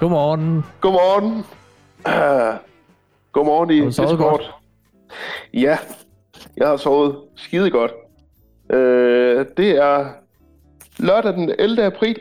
[0.00, 0.64] Godmorgen.
[0.80, 1.44] Godmorgen.
[2.06, 2.58] Uh,
[3.32, 4.54] godmorgen i Discord.
[5.54, 5.78] Ja,
[6.56, 7.92] jeg har sovet skide godt.
[8.72, 10.06] Uh, det er
[10.98, 11.82] lørdag den 11.
[11.82, 12.16] april.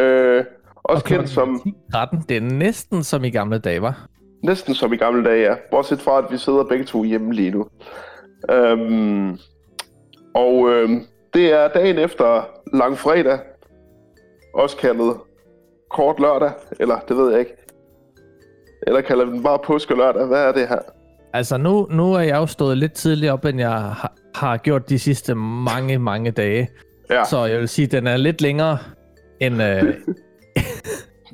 [0.00, 0.44] Uh,
[0.74, 2.24] også kendt som 13.
[2.28, 4.08] Det er næsten som i gamle dage, var.
[4.42, 5.54] næsten som i gamle dage, ja.
[5.70, 7.66] Bortset fra, at vi sidder begge to hjemme lige nu.
[8.52, 9.38] Um,
[10.34, 10.90] og uh,
[11.34, 13.38] det er dagen efter langfredag.
[14.54, 15.16] Også kaldet
[15.94, 16.50] kort lørdag,
[16.80, 17.54] eller det ved jeg ikke.
[18.86, 20.26] Eller kalder vi den bare påske lørdag.
[20.26, 20.78] Hvad er det her?
[21.32, 24.88] Altså, nu, nu er jeg jo stået lidt tidligere op, end jeg har, har gjort
[24.88, 26.68] de sidste mange, mange dage.
[27.10, 27.24] Ja.
[27.24, 28.78] Så jeg vil sige, at den er lidt længere
[29.40, 29.82] end, øh,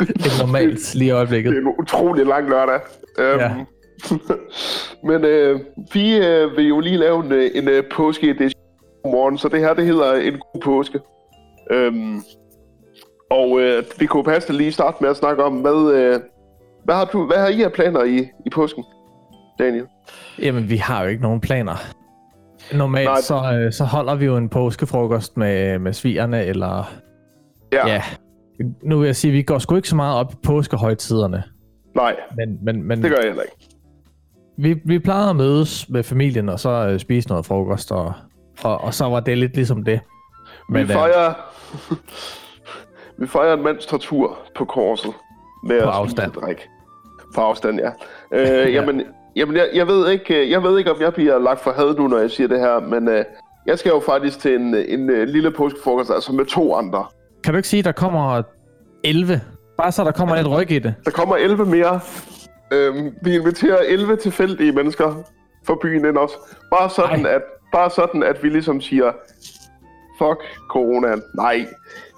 [0.00, 1.50] end normalt lige i øjeblikket.
[1.52, 2.80] Det er en utrolig lang lørdag.
[3.18, 3.50] Øhm, Ja.
[5.08, 5.60] men øh,
[5.92, 8.62] vi øh, vil jo lige lave en, øh, en øh, påske edition
[9.04, 11.00] morgen, så det her det hedder en god påske.
[11.70, 12.22] Øhm,
[13.30, 16.20] og øh, vi kunne passende lige starte med at snakke om, hvad, øh,
[16.84, 18.84] hvad, har, du, hvad har I af planer i, i påsken,
[19.58, 19.86] Daniel?
[20.42, 21.76] Jamen, vi har jo ikke nogen planer.
[22.74, 23.20] Normalt Nej.
[23.20, 26.92] så, øh, så holder vi jo en påskefrokost med, med svigerne, eller...
[27.72, 28.02] Ja, Ja.
[28.82, 31.42] Nu vil jeg sige, at vi går sgu ikke så meget op i påskehøjtiderne.
[31.94, 33.56] nej, Men, men, men det gør jeg heller ikke.
[34.58, 38.12] vi, vi plejede at mødes med familien, og så øh, spise noget frokost, og,
[38.62, 40.00] og, og så var det lidt ligesom det.
[40.68, 41.34] Men, vi øh, fejrer,
[43.20, 45.12] vi fejrer en mands tortur på korset
[45.64, 46.32] med På afstand.
[46.32, 46.68] drikke.
[47.34, 47.90] På afstand, ja.
[48.64, 49.02] Øh, jamen,
[49.36, 51.94] jamen jeg, jeg, ved ikke, øh, jeg ved ikke, om jeg bliver lagt for had
[51.94, 53.24] nu, når jeg siger det her, men øh,
[53.66, 57.04] jeg skal jo faktisk til en, en, en lille påskefrokost, altså med to andre.
[57.44, 58.42] Kan du ikke sige, at der kommer
[59.04, 59.40] 11?
[59.76, 60.94] Bare så der kommer lidt ryg i det.
[61.04, 62.00] Der kommer 11 mere.
[62.72, 65.14] Øhm, vi inviterer 11 tilfældige mennesker
[65.66, 66.34] fra byen ind også.
[66.70, 67.34] Bare sådan, Ej.
[67.34, 67.42] at,
[67.72, 69.12] bare sådan, at vi ligesom siger,
[70.18, 71.22] fuck coronaen.
[71.34, 71.66] Nej.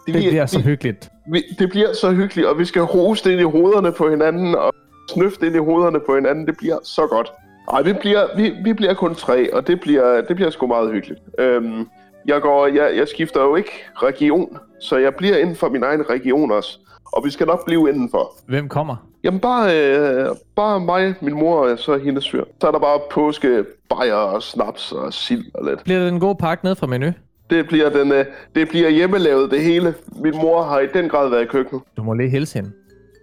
[0.07, 1.11] Det bliver så hyggeligt.
[1.27, 4.73] vi, det bliver så hyggeligt, og vi skal hoste ind i hovederne på hinanden, og
[5.11, 6.47] snøfte ind i hovederne på hinanden.
[6.47, 7.33] Det bliver så godt.
[7.73, 10.93] Ej, vi bliver, vi, vi bliver kun tre, og det bliver, det bliver sgu meget
[10.93, 11.21] hyggeligt.
[11.39, 11.89] Øhm,
[12.27, 16.11] jeg, går, jeg, jeg skifter jo ikke region, så jeg bliver inden for min egen
[16.11, 16.79] region også.
[17.13, 18.33] Og vi skal nok blive indenfor.
[18.47, 18.97] Hvem kommer?
[19.25, 22.45] Jamen bare, øh, bare mig, min mor og så hendes fyr.
[22.61, 25.85] Så er der bare påske, bajer og snaps og sild og lidt.
[25.85, 27.07] Bliver det en god pakke ned fra menu?
[27.51, 28.25] Det bliver, den, øh,
[28.55, 29.95] det bliver hjemmelavet det hele.
[30.23, 31.83] Min mor har i den grad været i køkkenet.
[31.97, 32.73] Du må lige hilse hende.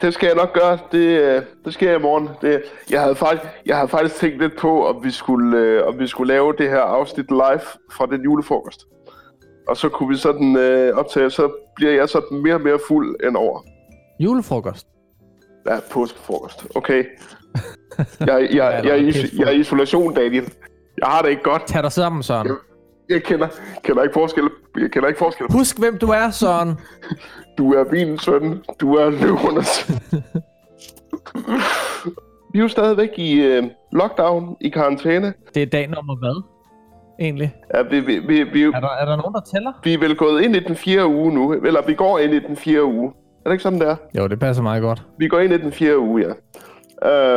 [0.02, 0.78] Det skal jeg nok gøre.
[0.92, 2.30] Det, øh, det sker i morgen.
[2.42, 2.62] Det,
[2.92, 6.08] jeg, havde faktisk, jeg havde faktisk tænkt lidt på, om vi, skulle, øh, om vi
[6.08, 7.60] skulle lave det her afsnit live
[7.92, 8.86] fra den julefrokost.
[9.68, 13.16] Og så kunne vi sådan øh, optage, så bliver jeg sådan mere og mere fuld
[13.28, 13.60] end over.
[14.20, 14.88] Julefrokost.
[15.68, 16.68] Ja, påskefrokost.
[16.76, 17.04] Okay.
[18.20, 20.54] Jeg, jeg, jeg, jeg, er i- jeg er i isolation, Daniel.
[20.98, 21.68] Jeg har det ikke godt.
[21.68, 22.48] Tag dig sammen, Søren.
[22.48, 22.56] Jeg
[23.18, 23.48] kender,
[23.84, 24.44] kender ikke forskel.
[24.82, 25.48] Jeg kender ikke forskel.
[25.52, 26.74] Husk, hvem du er, Søren.
[27.58, 28.64] Du er min søn.
[28.82, 29.92] Du er løvernes.
[32.54, 35.34] vi er jo stadigvæk i øh, lockdown, i karantæne.
[35.56, 36.44] Det er dag nummer hvad?
[37.20, 37.56] Egentlig.
[37.76, 39.72] Ja, vi, vi, vi, vi, Er der, er der nogen, der tæller?
[39.84, 41.54] vi er vel gået ind i den fjerde uge nu.
[41.54, 43.12] Eller vi går ind i den fjerde uge.
[43.46, 43.96] Er det ikke sådan, det er?
[44.18, 45.04] Jo, det passer meget godt.
[45.18, 46.34] Vi går ind i den fjerde uge, ja.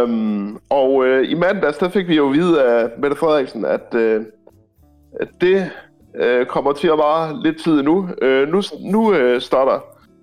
[0.02, 3.94] Øhm, og øh, i mandags, der fik vi jo at vide af Mette Frederiksen, at,
[3.94, 4.20] øh,
[5.22, 5.70] at det
[6.16, 8.08] øh, kommer til at vare lidt tid nu.
[8.22, 9.80] Øh, nu nu øh, starter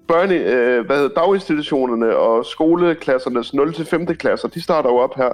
[0.08, 3.74] børne, øh, hvad hedder, daginstitutionerne og skoleklassernes 0.
[3.74, 4.06] til 5.
[4.06, 5.30] klasser, de starter jo op her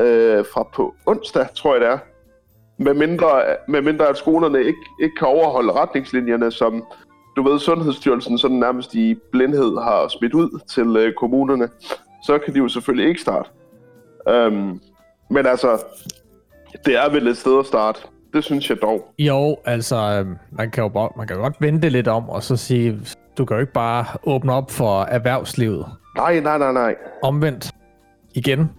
[0.00, 1.98] øh, fra på onsdag, tror jeg det er.
[2.78, 6.84] Med mindre, med mindre at skolerne ikke, ikke kan overholde retningslinjerne, som
[7.36, 11.68] du ved, Sundhedsstyrelsen sådan nærmest i blindhed har smidt ud til øh, kommunerne,
[12.26, 13.50] så kan de jo selvfølgelig ikke starte.
[14.28, 14.80] Øhm,
[15.30, 15.84] men altså,
[16.84, 18.00] det er vel et sted at starte.
[18.34, 19.14] Det synes jeg dog.
[19.18, 22.56] Jo, altså, øhm, man kan jo bare, man kan godt vente lidt om, og så
[22.56, 22.98] sige,
[23.38, 25.86] du kan jo ikke bare åbne op for erhvervslivet.
[26.16, 26.94] Nej, nej, nej, nej.
[27.22, 27.70] Omvendt,
[28.34, 28.70] igen,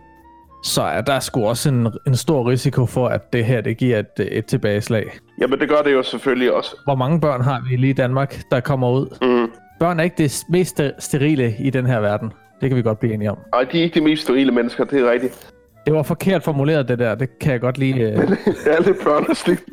[0.63, 3.99] så er der sgu også en, en stor risiko for, at det her, det giver
[3.99, 5.17] et, et tilbageslag.
[5.41, 6.75] Jamen, det gør det jo selvfølgelig også.
[6.83, 9.17] Hvor mange børn har vi lige i Danmark, der kommer ud?
[9.21, 9.51] Mm.
[9.79, 12.31] Børn er ikke det mest sterile i den her verden.
[12.61, 13.37] Det kan vi godt blive enige om.
[13.53, 15.54] Ej, de er ikke de mest sterile mennesker, det er rigtigt.
[15.85, 17.15] Det var forkert formuleret, det der.
[17.15, 18.01] Det kan jeg godt lide.
[18.01, 18.17] øh.
[19.29, 19.63] Er slidt.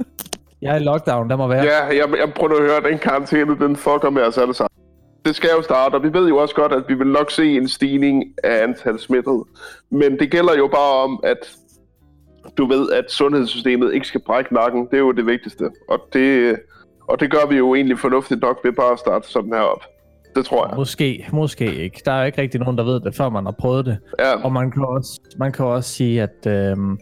[0.63, 1.65] Jeg er i lockdown, der må være.
[1.65, 4.69] Ja, jeg, jeg prøver at høre, den karantæne, den fucker med os alle sammen.
[5.25, 7.57] Det skal jo starte, og vi ved jo også godt, at vi vil nok se
[7.57, 9.45] en stigning af antal smittede.
[9.91, 11.57] Men det gælder jo bare om, at
[12.59, 14.87] du ved, at sundhedssystemet ikke skal brække nakken.
[14.87, 15.71] Det er jo det vigtigste.
[15.89, 16.57] Og det,
[17.09, 19.85] og det gør vi jo egentlig fornuftigt nok ved bare at starte sådan her op.
[20.37, 20.77] Det tror jeg.
[20.77, 22.03] Måske, måske ikke.
[22.05, 23.99] Der er jo ikke rigtig nogen, der ved det, før man har prøvet det.
[24.19, 26.99] Ja, Og man kan også, man kan også sige, at øhm,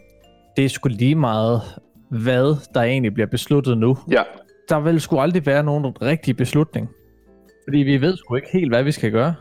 [0.57, 1.61] det er sgu lige meget,
[2.09, 3.97] hvad der egentlig bliver besluttet nu.
[4.11, 4.23] ja.
[4.69, 6.89] Der vil sgu aldrig være nogen rigtig beslutning.
[7.67, 9.35] Fordi vi ved sgu ikke helt, hvad vi skal gøre.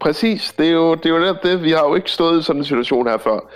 [0.00, 0.54] Præcis.
[0.58, 1.62] Det er jo, det er jo netop det.
[1.62, 3.50] Vi har jo ikke stået i sådan en situation her før.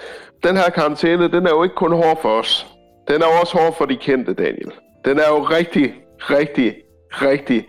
[0.45, 2.67] Den her karantæne, den er jo ikke kun hård for os.
[3.09, 4.71] Den er jo også hård for de kendte, Daniel.
[5.05, 6.75] Den er jo rigtig, rigtig,
[7.11, 7.65] rigtig,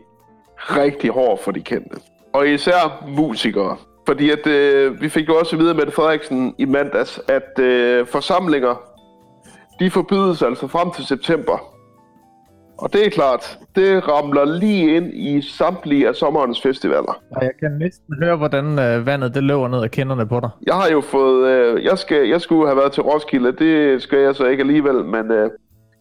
[0.69, 1.95] rigtig hård for de kendte.
[2.33, 3.77] Og især musikere.
[4.07, 8.07] Fordi at, øh, vi fik jo også at vide med Frederiksen i mandags, at øh,
[8.07, 8.81] forsamlinger,
[9.79, 11.75] de forbydes altså frem til september.
[12.77, 17.21] Og det er klart, det ramler lige ind i samtlige af sommerens festivaler.
[17.35, 20.49] Og jeg kan næsten høre, hvordan øh, vandet det løber ned af kinderne på dig.
[20.67, 21.47] Jeg har jo fået...
[21.47, 25.05] Øh, jeg, skal, jeg skulle have været til Roskilde, det skal jeg så ikke alligevel,
[25.05, 25.49] men øh,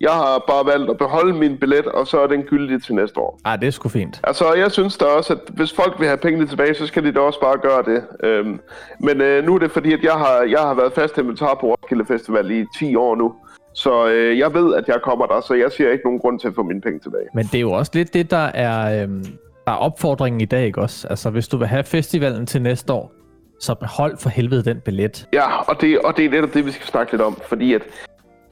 [0.00, 3.20] jeg har bare valgt at beholde min billet, og så er den gyldig til næste
[3.20, 3.40] år.
[3.44, 4.20] Ej, det er sgu fint.
[4.24, 7.12] Altså, jeg synes da også, at hvis folk vil have pengene tilbage, så skal de
[7.12, 8.04] da også bare gøre det.
[8.22, 8.60] Øhm,
[9.00, 11.66] men øh, nu er det fordi, at jeg har, jeg har været fast inventar på
[11.66, 13.34] Roskilde Festival i 10 år nu.
[13.72, 16.48] Så øh, jeg ved, at jeg kommer der, så jeg ser ikke nogen grund til
[16.48, 17.26] at få mine penge tilbage.
[17.34, 19.24] Men det er jo også lidt det, der er, øhm,
[19.66, 21.08] der er opfordringen i dag, ikke også?
[21.08, 23.12] Altså, hvis du vil have festivalen til næste år,
[23.60, 25.28] så behold for helvede den billet.
[25.32, 27.82] Ja, og det, og det er netop det, vi skal snakke lidt om, fordi at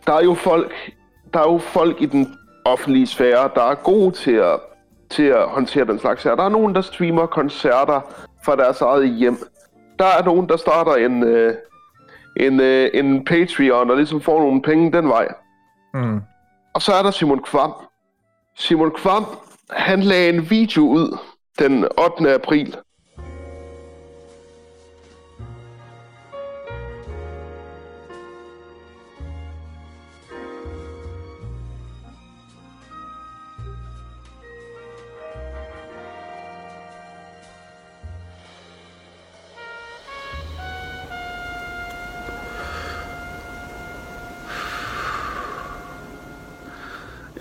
[0.06, 0.72] der er jo folk,
[1.34, 4.60] der er jo folk i den offentlige sfære, der er gode til at,
[5.10, 6.34] til at håndtere den slags her.
[6.34, 8.00] Der er nogen, der streamer koncerter
[8.44, 9.36] fra deres eget hjem.
[9.98, 11.54] Der er nogen, der starter en, øh,
[12.36, 15.28] en, øh, en Patreon og ligesom får nogle penge den vej.
[15.94, 16.20] Mm.
[16.74, 17.72] Og så er der Simon Kvam.
[18.56, 19.24] Simon Kvam,
[19.70, 21.18] han lagde en video ud
[21.58, 21.84] den
[22.20, 22.34] 8.
[22.34, 22.76] april.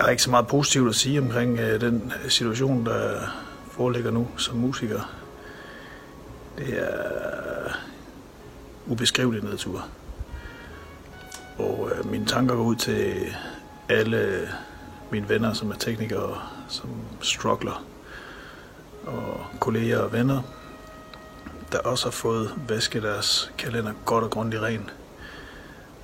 [0.01, 3.19] Jeg har ikke så meget positivt at sige omkring øh, den situation, der
[3.71, 5.15] foreligger nu som musiker.
[6.57, 7.71] Det er
[8.87, 9.85] ubeskrivelig nedtur.
[11.57, 13.13] Og øh, mine tanker går ud til
[13.89, 14.49] alle
[15.11, 16.89] mine venner, som er teknikere, som
[17.21, 17.85] struggler,
[19.05, 20.41] og kolleger og venner,
[21.71, 24.89] der også har fået vasket deres kalender godt og grundigt ren.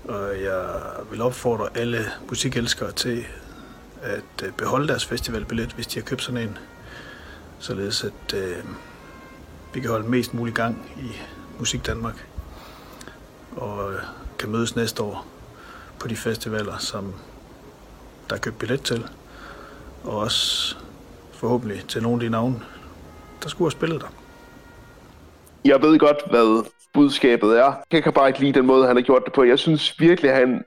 [0.03, 0.65] Og jeg
[1.11, 3.25] vil opfordre alle musikelskere til
[4.07, 6.57] at øh, beholde deres festivalbillet, hvis de har købt sådan en.
[7.59, 8.63] Således at øh,
[9.73, 11.11] vi kan holde mest mulig gang i
[11.59, 12.27] Musik Danmark.
[13.55, 13.99] Og øh,
[14.39, 15.25] kan mødes næste år
[15.99, 17.13] på de festivaler, som
[18.29, 19.09] der er købt billet til.
[20.03, 20.75] Og også
[21.33, 22.61] forhåbentlig til nogle af de navne,
[23.43, 24.07] der skulle have spillet der.
[25.65, 27.73] Jeg ved godt, hvad budskabet er.
[27.91, 29.43] Jeg kan bare ikke lide den måde, han har gjort det på.
[29.43, 30.63] Jeg synes virkelig, han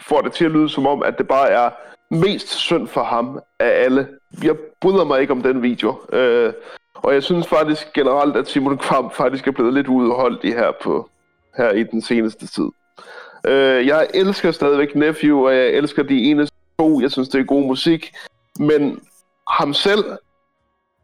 [0.00, 1.70] får det til at lyde som om, at det bare er
[2.10, 4.08] mest synd for ham af alle.
[4.42, 6.00] Jeg bryder mig ikke om den video.
[6.12, 6.52] Øh,
[6.94, 10.72] og jeg synes faktisk generelt, at Simon Kvam faktisk er blevet lidt udholdt i her,
[10.82, 11.08] på,
[11.56, 12.68] her i den seneste tid.
[13.46, 16.48] Øh, jeg elsker stadigvæk Nephew, og jeg elsker de ene
[16.78, 17.00] to.
[17.00, 18.12] Jeg synes, det er god musik.
[18.58, 19.00] Men
[19.50, 20.04] ham selv,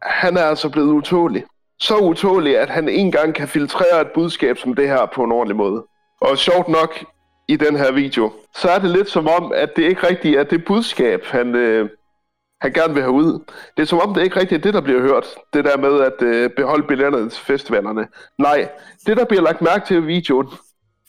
[0.03, 1.45] han er altså blevet utålig.
[1.81, 5.33] Så utålig, at han ikke engang kan filtrere et budskab som det her på en
[5.33, 5.85] ordentlig måde.
[6.21, 7.05] Og sjovt nok,
[7.53, 10.45] i den her video, så er det lidt som om, at det ikke rigtigt er
[10.45, 11.89] det budskab, han, øh,
[12.61, 13.33] han gerne vil have ud.
[13.77, 15.27] Det er som om, det ikke rigtigt er det, der bliver hørt.
[15.55, 18.07] Det der med at øh, beholde billetterne til festivalerne.
[18.39, 18.69] Nej,
[19.07, 20.47] det der bliver lagt mærke til i videoen,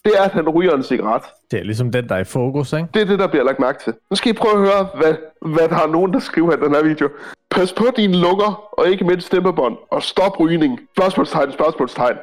[0.05, 1.23] det er, at han ryger en cigaret.
[1.51, 2.87] Det er ligesom den, der er i fokus, ikke?
[2.93, 3.93] Det er det, der bliver lagt mærke til.
[4.09, 6.75] Nu skal I prøve at høre, hvad, hvad der er nogen, der skriver i den
[6.75, 7.09] her video.
[7.49, 10.79] Pas på dine lunger, og ikke mindst stemmebånd, og stop rygning.
[10.97, 12.17] Spørgsmålstegn, spørgsmålstegn.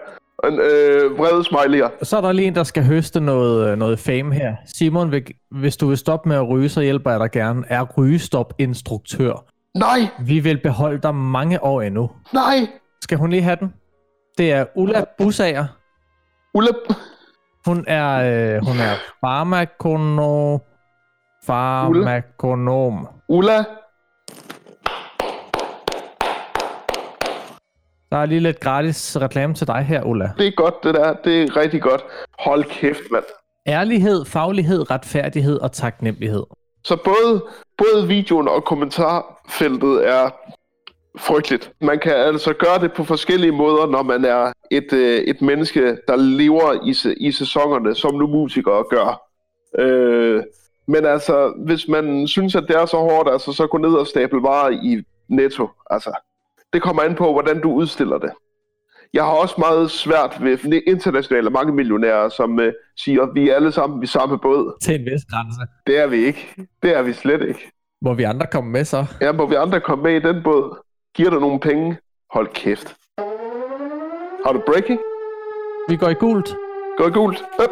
[0.49, 2.05] En, øh, vrede smiley'er.
[2.05, 4.57] Så er der lige en, der skal høste noget, noget fame her.
[4.77, 5.15] Simon,
[5.51, 7.65] hvis du vil stoppe med at ryge, så hjælper jeg dig gerne.
[7.69, 9.45] Er rygestop-instruktør.
[9.79, 10.09] Nej!
[10.21, 12.11] Vi vil beholde dig mange år endnu.
[12.33, 12.57] Nej!
[13.03, 13.75] Skal hun lige have den?
[14.39, 15.67] Det er Ulla Busager.
[16.55, 16.71] Ulla...
[17.67, 18.09] Hun er,
[18.57, 20.59] øh, hun er farmakono...
[21.47, 23.09] Farmakonom.
[23.29, 23.65] Ulla
[28.11, 30.33] Der er lige lidt gratis reklame til dig her, Ulla.
[30.39, 31.15] Det er godt, det der.
[31.25, 32.05] Det er rigtig godt.
[32.39, 33.25] Hold kæft, mand.
[33.67, 36.43] Ærlighed, faglighed, retfærdighed og taknemmelighed.
[36.85, 37.45] Så både,
[37.79, 40.31] både videoen og kommentarfeltet er
[41.19, 41.73] frygteligt.
[41.81, 45.99] Man kan altså gøre det på forskellige måder, når man er et, øh, et menneske,
[46.09, 49.23] der lever i, i sæsonerne, som nu musikere gør.
[49.79, 50.43] Øh,
[50.89, 54.07] men altså, hvis man synes, at det er så hårdt, altså, så gå ned og
[54.07, 55.69] stable varer i Netto.
[55.91, 56.13] Altså,
[56.73, 58.31] det kommer an på, hvordan du udstiller det.
[59.13, 62.65] Jeg har også meget svært ved internationale mange millionærer, som uh,
[62.97, 64.77] siger, at vi er alle sammen i samme båd.
[64.83, 65.61] Til en vis grænse.
[65.87, 66.55] Det er vi ikke.
[66.83, 67.71] Det er vi slet ikke.
[68.03, 69.07] Må vi andre komme med så?
[69.21, 70.79] Ja, må vi andre komme med i den båd?
[71.15, 71.99] Giver du nogle penge?
[72.31, 72.97] Hold kæft.
[74.47, 75.01] Har du breaking?
[75.89, 76.57] Vi går i gult.
[76.97, 77.45] Gå i gult.
[77.63, 77.71] Øp.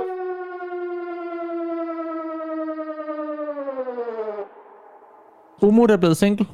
[5.62, 6.46] Umut er blevet single.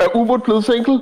[0.00, 1.00] Er Umut blevet single?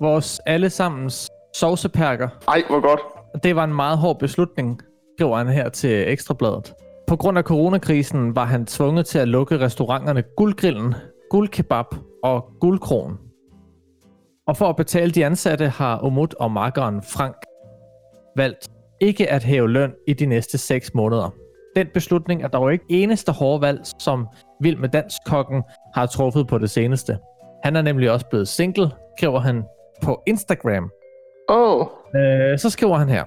[0.00, 2.28] Vores allesammens sovseperker.
[2.48, 3.00] Ej, hvor godt.
[3.44, 4.80] Det var en meget hård beslutning,
[5.16, 6.74] skriver han her til Ekstrabladet.
[7.06, 10.94] På grund af coronakrisen var han tvunget til at lukke restauranterne Guldgrillen,
[11.30, 11.84] Guldkebab
[12.22, 13.18] og Guldkron.
[14.46, 17.36] Og for at betale de ansatte har Omut og makkeren Frank
[18.36, 18.68] valgt
[19.00, 21.30] ikke at hæve løn i de næste 6 måneder.
[21.76, 24.26] Den beslutning er dog ikke eneste hårde valg, som
[24.60, 25.62] Vild med Dansk-kokken
[25.94, 27.18] har truffet på det seneste.
[27.64, 29.62] Han er nemlig også blevet single, skriver han
[30.02, 30.90] på Instagram.
[31.48, 33.24] Oh, Øh, så skriver han her.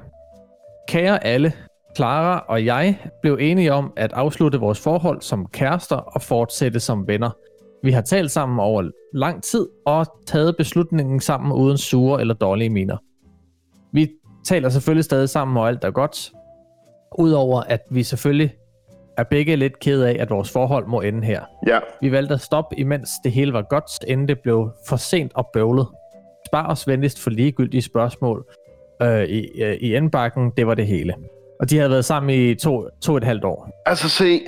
[0.87, 1.53] Kære alle,
[1.95, 7.07] Clara og jeg blev enige om at afslutte vores forhold som kærester og fortsætte som
[7.07, 7.29] venner.
[7.83, 12.69] Vi har talt sammen over lang tid og taget beslutningen sammen uden sure eller dårlige
[12.69, 12.97] miner.
[13.91, 14.09] Vi
[14.45, 16.31] taler selvfølgelig stadig sammen, og alt er godt.
[17.19, 18.53] Udover at vi selvfølgelig
[19.17, 21.41] er begge lidt ked af, at vores forhold må ende her.
[21.67, 21.79] ja.
[22.01, 25.49] Vi valgte at stoppe, imens det hele var godt, inden det blev for sent og
[25.53, 25.87] bøvlet.
[26.53, 28.45] Spar os venligst for ligegyldige spørgsmål
[29.01, 30.51] øh, i, øh, i indbakken.
[30.57, 31.13] Det var det hele.
[31.59, 33.69] Og de havde været sammen i to, to og et halvt år.
[33.85, 34.41] Altså se,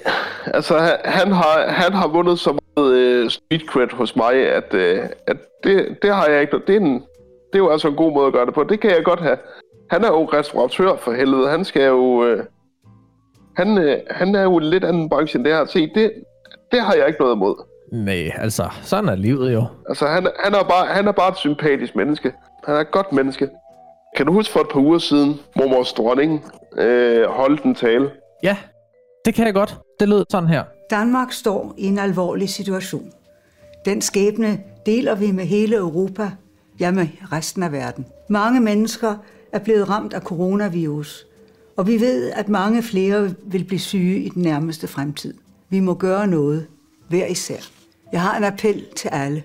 [0.45, 4.73] altså han, han, har, han har vundet så meget øh, street cred hos mig, at,
[4.73, 6.59] øh, at det, det har jeg ikke.
[6.67, 8.63] Det er, en, det er jo altså en god måde at gøre det på.
[8.63, 9.37] Det kan jeg godt have.
[9.91, 11.49] Han er jo restauratør for helvede.
[11.49, 12.25] Han skal jo...
[12.25, 12.43] Øh,
[13.55, 15.65] han, øh, han er jo en lidt anden branche end det her.
[15.65, 16.11] Se, det,
[16.71, 17.55] det har jeg ikke noget imod.
[17.95, 19.65] Nej, altså, sådan er livet jo.
[19.89, 22.33] Altså, han, han, er bare, han er bare et sympatisk menneske.
[22.65, 23.49] Han er et godt menneske.
[24.17, 26.45] Kan du huske for et par uger siden, mormors dronning
[26.77, 28.11] øh, holdt en tale?
[28.43, 28.57] Ja,
[29.25, 29.77] det kan jeg godt.
[29.99, 30.63] Det lød sådan her.
[30.89, 33.11] Danmark står i en alvorlig situation.
[33.85, 36.31] Den skæbne deler vi med hele Europa,
[36.79, 38.05] ja med resten af verden.
[38.29, 39.15] Mange mennesker
[39.53, 41.25] er blevet ramt af coronavirus,
[41.77, 45.33] og vi ved, at mange flere vil blive syge i den nærmeste fremtid.
[45.69, 46.67] Vi må gøre noget,
[47.09, 47.74] hver især.
[48.11, 49.43] Jeg har en appel til alle.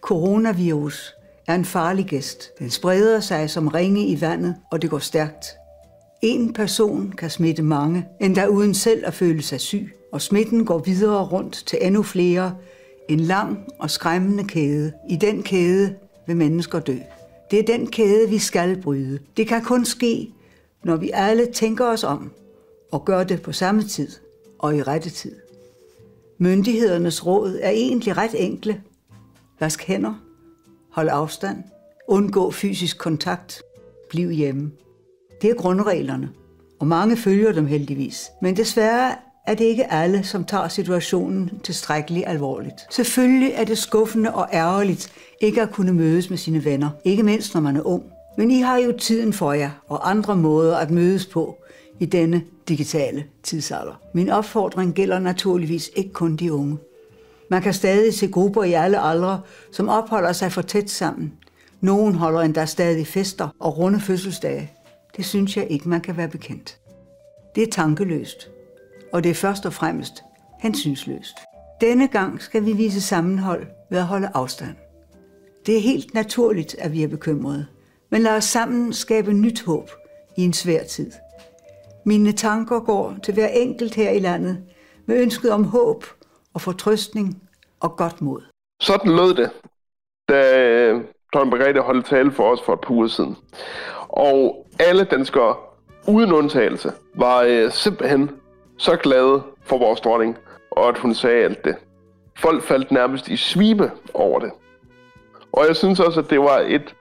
[0.00, 1.14] Coronavirus
[1.46, 2.58] er en farlig gæst.
[2.58, 5.46] Den spreder sig som ringe i vandet, og det går stærkt.
[6.22, 10.78] En person kan smitte mange, endda uden selv at føle sig syg, og smitten går
[10.78, 12.54] videre rundt til endnu flere.
[13.08, 14.92] En lang og skræmmende kæde.
[15.10, 15.94] I den kæde
[16.26, 16.96] vil mennesker dø.
[17.50, 19.18] Det er den kæde, vi skal bryde.
[19.36, 20.28] Det kan kun ske,
[20.84, 22.32] når vi alle tænker os om
[22.92, 24.08] og gør det på samme tid
[24.58, 25.36] og i rette tid.
[26.42, 28.80] Myndighedernes råd er egentlig ret enkle.
[29.60, 30.14] Vask hænder,
[30.90, 31.56] hold afstand,
[32.08, 33.62] undgå fysisk kontakt,
[34.10, 34.70] bliv hjemme.
[35.42, 36.30] Det er grundreglerne,
[36.78, 38.30] og mange følger dem heldigvis.
[38.42, 39.14] Men desværre
[39.46, 42.86] er det ikke alle, som tager situationen tilstrækkeligt alvorligt.
[42.90, 47.54] Selvfølgelig er det skuffende og ærgerligt ikke at kunne mødes med sine venner, ikke mindst
[47.54, 48.02] når man er ung.
[48.36, 51.56] Men I har jo tiden for jer og andre måder at mødes på
[51.98, 54.00] i denne digitale tidsalder.
[54.14, 56.78] Min opfordring gælder naturligvis ikke kun de unge.
[57.50, 59.40] Man kan stadig se grupper i alle aldre,
[59.72, 61.32] som opholder sig for tæt sammen.
[61.80, 64.72] Nogen holder endda stadig fester og runde fødselsdage.
[65.16, 66.78] Det synes jeg ikke, man kan være bekendt.
[67.54, 68.50] Det er tankeløst,
[69.12, 70.22] og det er først og fremmest
[70.60, 71.34] hensynsløst.
[71.80, 74.74] Denne gang skal vi vise sammenhold ved at holde afstand.
[75.66, 77.66] Det er helt naturligt, at vi er bekymrede,
[78.10, 79.90] men lad os sammen skabe nyt håb
[80.36, 81.12] i en svær tid.
[82.04, 84.62] Mine tanker går til hver enkelt her i landet
[85.06, 86.04] med ønsket om håb
[86.54, 87.42] og fortrøstning
[87.80, 88.42] og godt mod.
[88.80, 89.50] Sådan lød det,
[90.28, 91.04] da øh,
[91.34, 93.36] Dronning Margrethe holdt tale for os for et par uger siden.
[94.08, 95.56] Og alle danskere,
[96.08, 98.30] uden undtagelse, var øh, simpelthen
[98.78, 100.36] så glade for vores dronning,
[100.70, 101.76] og at hun sagde alt det.
[102.38, 104.50] Folk faldt nærmest i svime over det.
[105.52, 106.94] Og jeg synes også, at det var et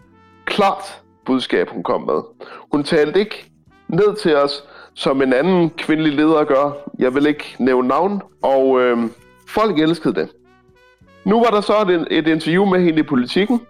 [0.46, 2.22] klart budskab, hun kom med.
[2.72, 3.52] Hun talte ikke
[3.88, 4.64] ned til os,
[5.00, 6.72] som en anden kvindelig leder gør.
[7.00, 8.98] Jeg vil ikke nævne navn, og øh,
[9.48, 10.30] folk elskede det.
[11.24, 13.62] Nu var der så et, et interview med hende i politikken,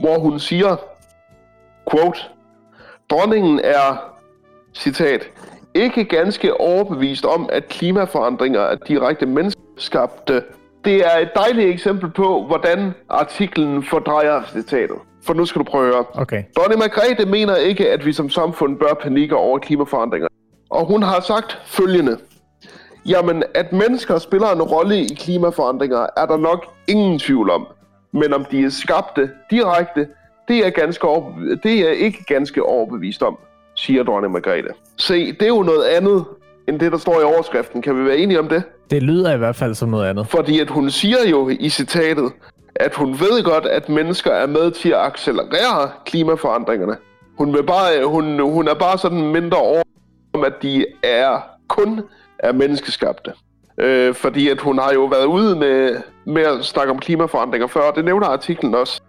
[0.00, 0.76] hvor hun siger,
[1.90, 2.20] quote,
[3.10, 4.12] Dronningen er,
[4.74, 5.30] citat,
[5.74, 10.42] ikke ganske overbevist om, at klimaforandringer er direkte menneskeskabte.
[10.84, 14.96] Det er et dejligt eksempel på, hvordan artiklen fordrejer citatet.
[15.26, 16.04] For nu skal du prøve at høre.
[16.14, 16.42] Okay.
[16.56, 20.28] Dronning Margrethe mener ikke, at vi som samfund bør panikke over klimaforandringer.
[20.70, 22.16] Og hun har sagt følgende.
[23.06, 27.66] Jamen, at mennesker spiller en rolle i klimaforandringer, er der nok ingen tvivl om.
[28.12, 30.08] Men om de er skabte direkte,
[30.48, 33.38] det er, ganske overbe- det er ikke ganske overbevist om,
[33.74, 34.68] siger dronning Margrethe.
[34.96, 36.24] Se, det er jo noget andet,
[36.68, 37.82] end det, der står i overskriften.
[37.82, 38.62] Kan vi være enige om det?
[38.90, 40.26] Det lyder i hvert fald som noget andet.
[40.28, 42.32] Fordi at hun siger jo i citatet,
[42.80, 46.96] at hun ved godt, at mennesker er med til at accelerere klimaforandringerne.
[47.38, 49.82] Hun, vil bare, hun, hun er bare sådan mindre over,
[50.32, 52.00] om at de er kun
[52.38, 53.32] er menneskeskabte.
[53.78, 57.80] Øh, fordi at hun har jo været ude med, med at snakke om klimaforandringer før,
[57.80, 59.00] og det nævner artiklen også,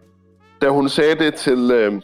[0.62, 2.02] da hun sagde det til øh,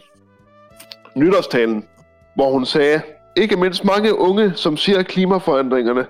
[1.16, 1.88] nytårstalen,
[2.36, 3.02] hvor hun sagde,
[3.38, 6.06] ikke mindst mange unge, som ser klimaforandringerne,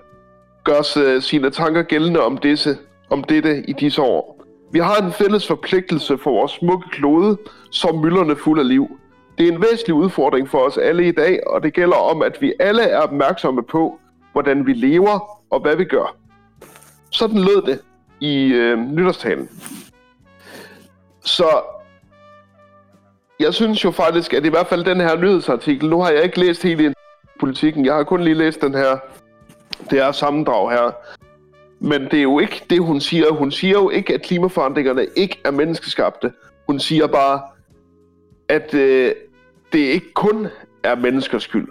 [0.63, 2.77] gør øh, sine tanker gældende om, disse,
[3.09, 4.32] om dette i disse år.
[4.73, 7.37] Vi har en fælles forpligtelse for vores smukke klode,
[7.71, 8.99] som mylderne fuld af liv.
[9.37, 12.41] Det er en væsentlig udfordring for os alle i dag, og det gælder om, at
[12.41, 13.99] vi alle er opmærksomme på,
[14.31, 16.15] hvordan vi lever og hvad vi gør.
[17.09, 17.81] Sådan lød det
[18.19, 19.49] i øh, nytårstalen.
[21.25, 21.61] Så
[23.39, 26.39] jeg synes jo faktisk, at i hvert fald den her nyhedsartikel, nu har jeg ikke
[26.39, 26.93] læst hele
[27.39, 28.97] politikken, jeg har kun lige læst den her,
[29.89, 30.91] det er sammendrag her.
[31.83, 33.31] Men det er jo ikke det, hun siger.
[33.31, 36.31] Hun siger jo ikke, at klimaforandringerne ikke er menneskeskabte.
[36.67, 37.41] Hun siger bare,
[38.49, 39.11] at øh,
[39.73, 40.47] det ikke kun
[40.83, 41.67] er menneskers skyld.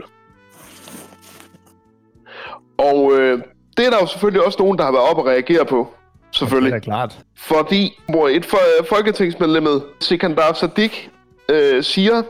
[2.78, 3.38] Og øh,
[3.76, 5.94] det er der jo selvfølgelig også nogen, der har været op og reagere på.
[6.32, 6.72] Selvfølgelig.
[6.72, 7.18] Det er klart.
[7.36, 11.10] Fordi hvor et for, folketingsmedlemmet, Sikandar Sadik,
[11.48, 12.22] øh, siger,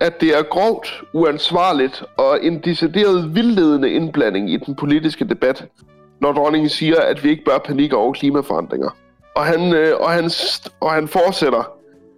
[0.00, 5.66] at det er grovt uansvarligt og en decideret vildledende indblanding i den politiske debat,
[6.24, 8.90] når dronningen siger, at vi ikke bør panikke over klimaforandringer.
[9.36, 10.30] Og han, øh, og han,
[10.80, 11.72] og han fortsætter.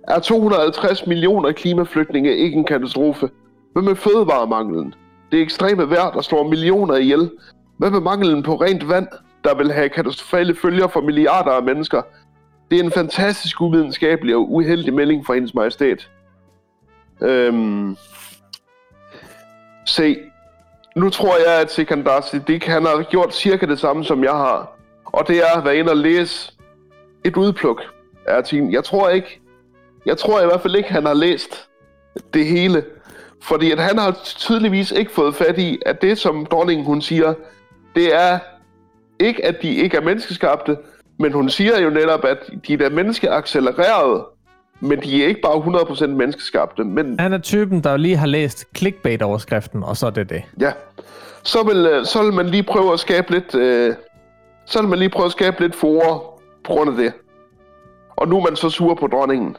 [0.08, 3.30] Er 250 millioner klimaflygtninge ikke en katastrofe?
[3.72, 4.94] Hvad med fødevaremanglen?
[5.32, 7.30] Det ekstreme vejr, der slår millioner ihjel.
[7.78, 9.08] Hvad med manglen på rent vand,
[9.44, 12.02] der vil have katastrofale følger for milliarder af mennesker?
[12.70, 16.10] Det er en fantastisk uvidenskabelig og uheldig melding fra hendes majestæt.
[17.22, 17.96] Øhm,
[19.86, 20.16] se,
[20.96, 24.78] nu tror jeg, at Sikandar Siddiq, han har gjort cirka det samme, som jeg har.
[25.04, 26.52] Og det er at være inde og læse
[27.24, 27.82] et udpluk
[28.26, 28.72] af artiklen.
[28.72, 29.40] Jeg tror ikke,
[30.06, 31.68] jeg tror i hvert fald ikke, han har læst
[32.34, 32.84] det hele.
[33.42, 37.34] Fordi at han har tydeligvis ikke fået fat i, at det, som dronningen hun siger,
[37.94, 38.38] det er
[39.20, 40.76] ikke, at de ikke er menneskeskabte,
[41.18, 44.24] men hun siger jo netop, at de er menneskeaccelererede,
[44.80, 46.84] men de er ikke bare 100% menneskeskabte.
[46.84, 50.42] Men, Han er typen, der lige har læst clickbait-overskriften, og så er det det.
[50.60, 50.72] ja,
[51.42, 53.94] så vil, øh, så vil man lige prøve at skabe lidt, øh,
[54.66, 55.90] så vil man lige prøve at skabe lidt for
[56.64, 57.12] på grund af det.
[58.16, 59.56] Og nu er man så sur på dronningen.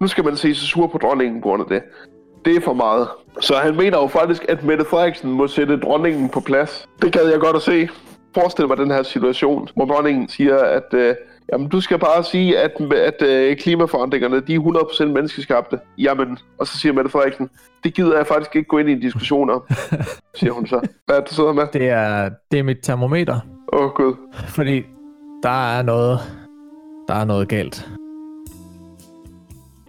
[0.00, 1.82] Nu skal man se så sur på dronningen på grund af det.
[2.44, 3.08] Det er for meget.
[3.40, 6.88] Så han mener jo faktisk, at Mette Frederiksen må sætte dronningen på plads.
[7.02, 7.88] Det gad jeg godt at se.
[8.34, 11.14] Forestil mig den her situation, hvor dronningen siger, at øh,
[11.52, 15.78] jamen, du skal bare sige, at, at øh, klimaforandringerne de er 100% menneskeskabte.
[15.98, 17.50] Jamen, og så siger Mette Frederiksen,
[17.84, 19.62] det gider jeg faktisk ikke gå ind i en diskussion om,
[20.38, 20.88] siger hun så.
[21.06, 21.66] Hvad er det, du sidder med?
[21.72, 23.40] Det er, det er mit termometer,
[23.72, 24.14] Åh, oh, gud.
[24.48, 24.82] fordi
[25.42, 26.18] der er noget,
[27.08, 27.88] der er noget galt.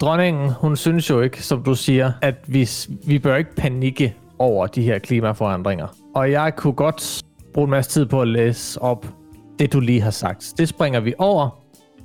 [0.01, 2.69] Dronningen, hun synes jo ikke, som du siger, at vi,
[3.07, 5.87] vi bør ikke panikke over de her klimaforandringer.
[6.15, 7.21] Og jeg kunne godt
[7.53, 9.05] bruge en masse tid på at læse op
[9.61, 10.53] det, du lige har sagt.
[10.57, 11.49] Det springer vi over,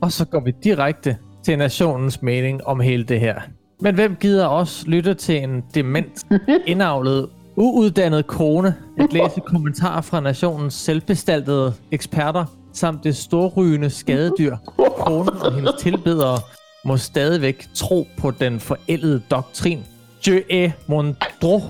[0.01, 3.41] og så går vi direkte til nationens mening om hele det her.
[3.81, 6.27] Men hvem gider også lytte til en dement,
[6.67, 14.57] indavlet, uuddannet kone, at læse kommentarer fra nationens selvbestaltede eksperter, samt det storrygende skadedyr,
[14.99, 16.39] konen og hendes tilbedere,
[16.85, 19.85] må stadigvæk tro på den forældede doktrin.
[20.27, 21.65] Je est mon droit.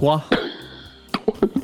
[0.00, 0.20] droit.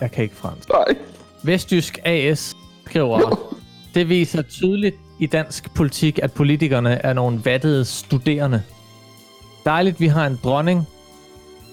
[0.00, 0.68] Jeg kan ikke fransk.
[0.68, 0.96] Nej.
[1.42, 3.48] Vestjysk AS skriver,
[3.94, 8.62] det viser tydeligt i dansk politik, at politikerne er nogle vattede studerende.
[9.64, 10.86] Dejligt, vi har en dronning,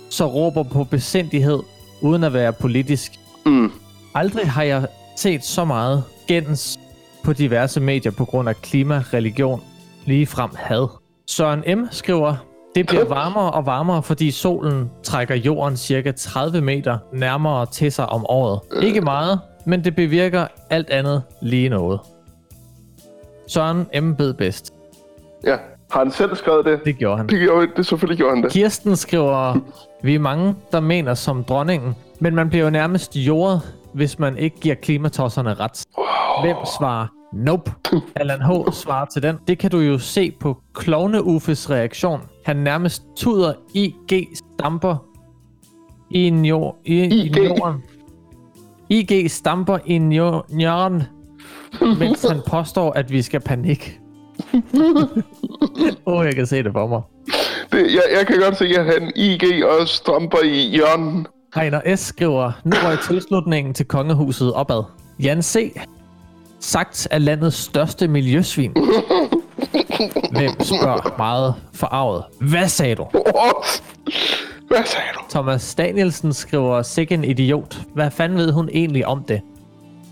[0.10, 1.60] så råber på besindighed,
[2.01, 3.12] uden at være politisk.
[3.45, 3.71] Mm.
[4.13, 6.80] Aldrig har jeg set så meget gens
[7.23, 9.62] på diverse medier på grund af klima, religion,
[10.06, 10.88] ligefrem had.
[11.28, 11.88] Søren M.
[11.91, 12.36] skriver,
[12.75, 18.06] det bliver varmere og varmere, fordi solen trækker jorden cirka 30 meter nærmere til sig
[18.06, 18.60] om året.
[18.84, 21.99] Ikke meget, men det bevirker alt andet lige noget.
[23.47, 24.19] Søren M.
[24.19, 24.73] ved bedst.
[25.45, 25.56] Ja.
[25.91, 26.80] Har han selv skrevet det?
[26.86, 27.28] Det gjorde han.
[27.28, 28.51] Det, gjorde, det selvfølgelig gjorde han det.
[28.51, 29.58] Kirsten skriver,
[30.04, 33.62] vi er mange, der mener som dronningen, men man bliver jo nærmest jordet,
[33.93, 35.84] hvis man ikke giver klimatosserne ret.
[36.43, 37.71] Hvem svarer nope?
[38.15, 38.71] Allan H.
[38.73, 39.38] svarer til den.
[39.47, 42.21] Det kan du jo se på Klovne Uffes reaktion.
[42.45, 45.06] Han nærmest tuder IG stamper
[46.10, 47.38] i, en jord, i, i IG?
[47.38, 47.84] jorden.
[48.89, 51.04] IG stamper i jorden,
[52.00, 54.00] mens han påstår, at vi skal panik.
[56.06, 57.02] Åh, oh, jeg kan se det for mig.
[57.71, 61.28] det jeg, jeg kan godt se, at han IG og strømper i hjørnen.
[61.56, 62.00] Heiner S.
[62.00, 64.84] skriver, nu røg tilslutningen til kongehuset opad.
[65.19, 65.71] Jan C.
[66.60, 68.71] Sagt er landets største miljøsvin.
[70.38, 72.24] Hvem spørger meget forarvet?
[72.41, 73.06] Hvad sagde du?
[74.67, 75.19] Hvad sagde du?
[75.30, 77.82] Thomas Danielsen skriver, sikke en idiot.
[77.93, 79.41] Hvad fanden ved hun egentlig om det?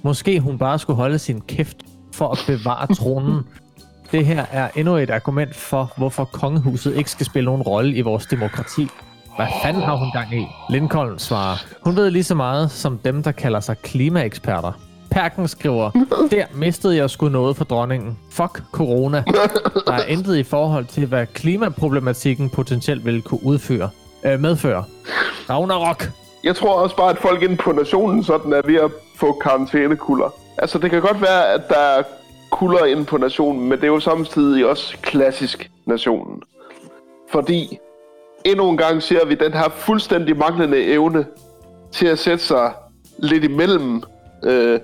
[0.03, 1.77] Måske hun bare skulle holde sin kæft
[2.13, 3.43] for at bevare tronen.
[4.11, 8.01] Det her er endnu et argument for, hvorfor kongehuset ikke skal spille nogen rolle i
[8.01, 8.87] vores demokrati.
[9.35, 10.45] Hvad fanden har hun gang i?
[10.69, 14.71] Lincoln svarer, hun ved lige så meget som dem, der kalder sig klimaeksperter.
[15.11, 15.91] Perken skriver,
[16.31, 18.17] der mistede jeg sgu noget for dronningen.
[18.31, 19.23] Fuck corona.
[19.87, 23.89] Der er intet i forhold til, hvad klimaproblematikken potentielt vil kunne udføre.
[24.25, 24.83] Øh, medføre.
[25.49, 26.03] Ragnarok.
[26.43, 30.33] Jeg tror også bare, at folk inde på nationen sådan er ved at få karantænekulder.
[30.57, 32.03] Altså, det kan godt være, at der er
[32.51, 36.41] kulder inde på nationen, men det er jo samtidig også klassisk nationen.
[37.31, 37.77] Fordi
[38.45, 41.25] endnu en gang ser vi den her fuldstændig manglende evne
[41.91, 42.73] til at sætte sig
[43.17, 44.03] lidt imellem,
[44.43, 44.79] øh,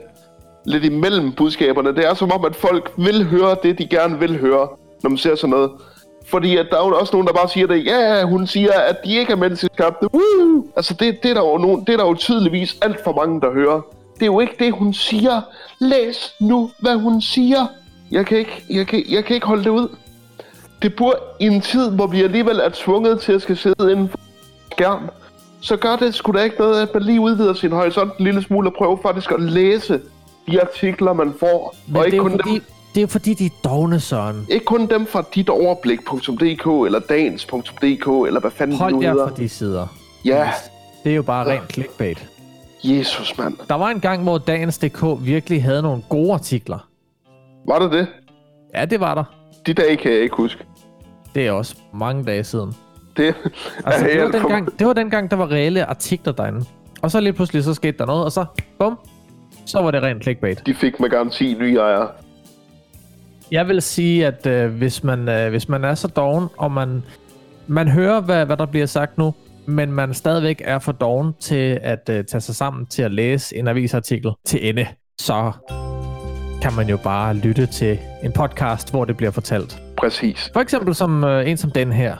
[0.65, 1.95] lidt imellem budskaberne.
[1.95, 4.67] Det er som om, at folk vil høre det, de gerne vil høre,
[5.03, 5.71] når man ser sådan noget.
[6.25, 8.97] Fordi at der er jo også nogen, der bare siger det, ja, hun siger, at
[9.05, 10.07] de ikke er menneskeskabte.
[10.13, 10.65] Woo!
[10.75, 13.41] Altså, det, det, er der jo nogen, det er der jo tydeligvis alt for mange,
[13.41, 13.81] der hører.
[14.13, 15.41] Det er jo ikke det, hun siger.
[15.79, 17.67] Læs nu, hvad hun siger.
[18.11, 19.87] Jeg kan ikke, jeg kan, jeg kan ikke holde det ud.
[20.81, 24.09] Det burde i en tid, hvor vi alligevel er tvunget til at skal sidde inden
[24.09, 24.19] for
[24.71, 25.09] skærm,
[25.61, 28.41] så gør det sgu da ikke noget, at man lige udvider sin horisont en lille
[28.41, 29.99] smule og prøver faktisk at læse
[30.47, 31.75] de artikler, man får.
[31.87, 32.63] Men og ikke kun, fordi, dem,
[32.95, 34.45] det er fordi, de er dogne, Søren.
[34.49, 39.27] ikke kun dem fra ditoverblik.dk eller dagens.dk eller hvad fanden de Hold nu jer hedder.
[39.27, 39.87] fra de sider.
[40.25, 40.51] Ja,
[41.03, 42.27] Det er jo bare rent clickbait.
[42.83, 43.57] Jesus mand.
[43.69, 46.87] Der var en gang, hvor Dagens.dk virkelig havde nogle gode artikler.
[47.67, 48.07] Var det det?
[48.75, 49.23] Ja, det var der.
[49.65, 50.63] De dage kan jeg ikke huske.
[51.35, 52.73] Det er også mange dage siden.
[53.17, 53.35] Det
[53.85, 56.65] Altså, det, var alt for- dengang, det var dengang, der var reelle artikler derinde.
[57.01, 58.45] Og så lige pludselig, så skete der noget, og så,
[58.79, 58.99] bum,
[59.65, 60.65] så var det rent clickbait.
[60.65, 62.07] De fik med garanti nye ejere.
[63.51, 67.03] Jeg vil sige, at øh, hvis, man, øh, hvis man er så doven, og man,
[67.67, 69.33] man hører, hvad, hvad der bliver sagt nu,
[69.65, 73.55] men man stadigvæk er for doven til at øh, tage sig sammen til at læse
[73.55, 74.87] en avisartikel til ende,
[75.21, 75.51] så
[76.61, 79.81] kan man jo bare lytte til en podcast, hvor det bliver fortalt.
[79.97, 80.49] Præcis.
[80.53, 82.17] For eksempel som øh, en som den her.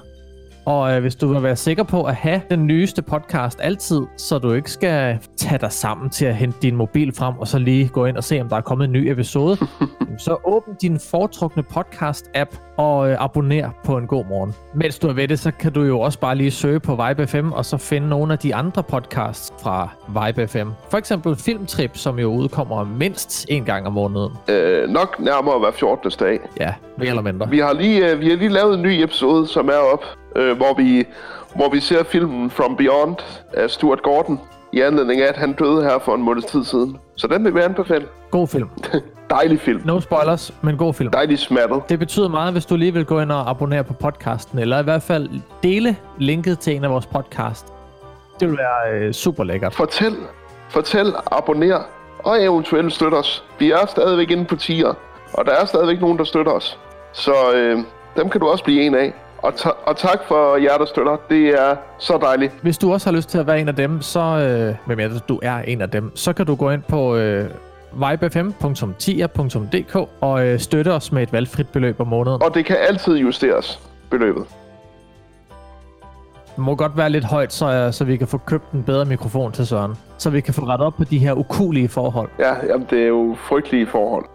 [0.70, 4.40] Og øh, hvis du vil være sikker på at have den nyeste podcast altid, så
[4.40, 7.88] du ikke skal tage dig sammen til at hente din mobil frem, og så lige
[7.88, 9.58] gå ind og se, om der er kommet en ny episode,
[10.26, 14.54] så åbn din foretrukne podcast-app og øh, abonner på en god morgen.
[14.74, 17.28] Mens du er ved det, så kan du jo også bare lige søge på Vibe
[17.28, 20.70] FM, og så finde nogle af de andre podcasts fra Vibe FM.
[20.90, 24.32] For eksempel Filmtrip, som jo udkommer mindst en gang om måneden.
[24.48, 26.12] Øh, nok nærmere hver 14.
[26.20, 26.40] dag.
[26.60, 27.50] Ja, mere eller mindre.
[27.50, 30.04] Vi har lige, øh, vi har lige lavet en ny episode, som er op,
[30.40, 31.06] øh, hvor, vi,
[31.56, 33.16] hvor vi ser filmen From Beyond
[33.54, 34.40] af Stuart Gordon.
[34.74, 36.98] I anledning af, at han døde her for en måneds tid siden.
[37.16, 38.06] Så den vil vi anbefale.
[38.32, 38.70] God film.
[39.30, 39.82] Dejlig film.
[39.86, 41.12] No spoilers, men god film.
[41.12, 41.82] Dejlig smattet.
[41.90, 44.84] Det betyder meget, hvis du lige vil gå ind og abonnere på podcasten, eller i
[44.84, 45.30] hvert fald
[45.64, 47.66] dele linket til en af vores podcast.
[48.40, 49.74] Det vil være øh, super lækkert.
[49.76, 50.16] Fortæl,
[50.70, 51.80] fortæl, abonner
[52.20, 53.44] og eventuelt støt os.
[53.60, 54.94] Vi er stadigvæk inde på tier,
[55.34, 56.80] og der er stadigvæk nogen, der støtter os.
[57.12, 57.78] Så øh,
[58.18, 59.14] dem kan du også blive en af.
[59.42, 61.18] Og, ta- og tak for jer, der støtter.
[61.30, 62.54] Det er så dejligt.
[62.62, 65.40] Hvis du også har lyst til at være en af dem, så, øh, medmindre du
[65.44, 67.50] er en af dem, så kan du gå ind på øh,
[67.94, 72.44] vibefm.tier.dk og øh, støtte os med et valgfrit beløb om måneden.
[72.44, 73.80] Og det kan altid justeres,
[74.12, 74.44] beløbet.
[76.56, 79.06] Det må godt være lidt højt, så, øh, så vi kan få købt en bedre
[79.06, 79.96] mikrofon til Søren.
[80.18, 82.30] Så vi kan få rettet op på de her ukulige forhold.
[82.40, 84.26] Ja, jamen, det er jo frygtelige forhold.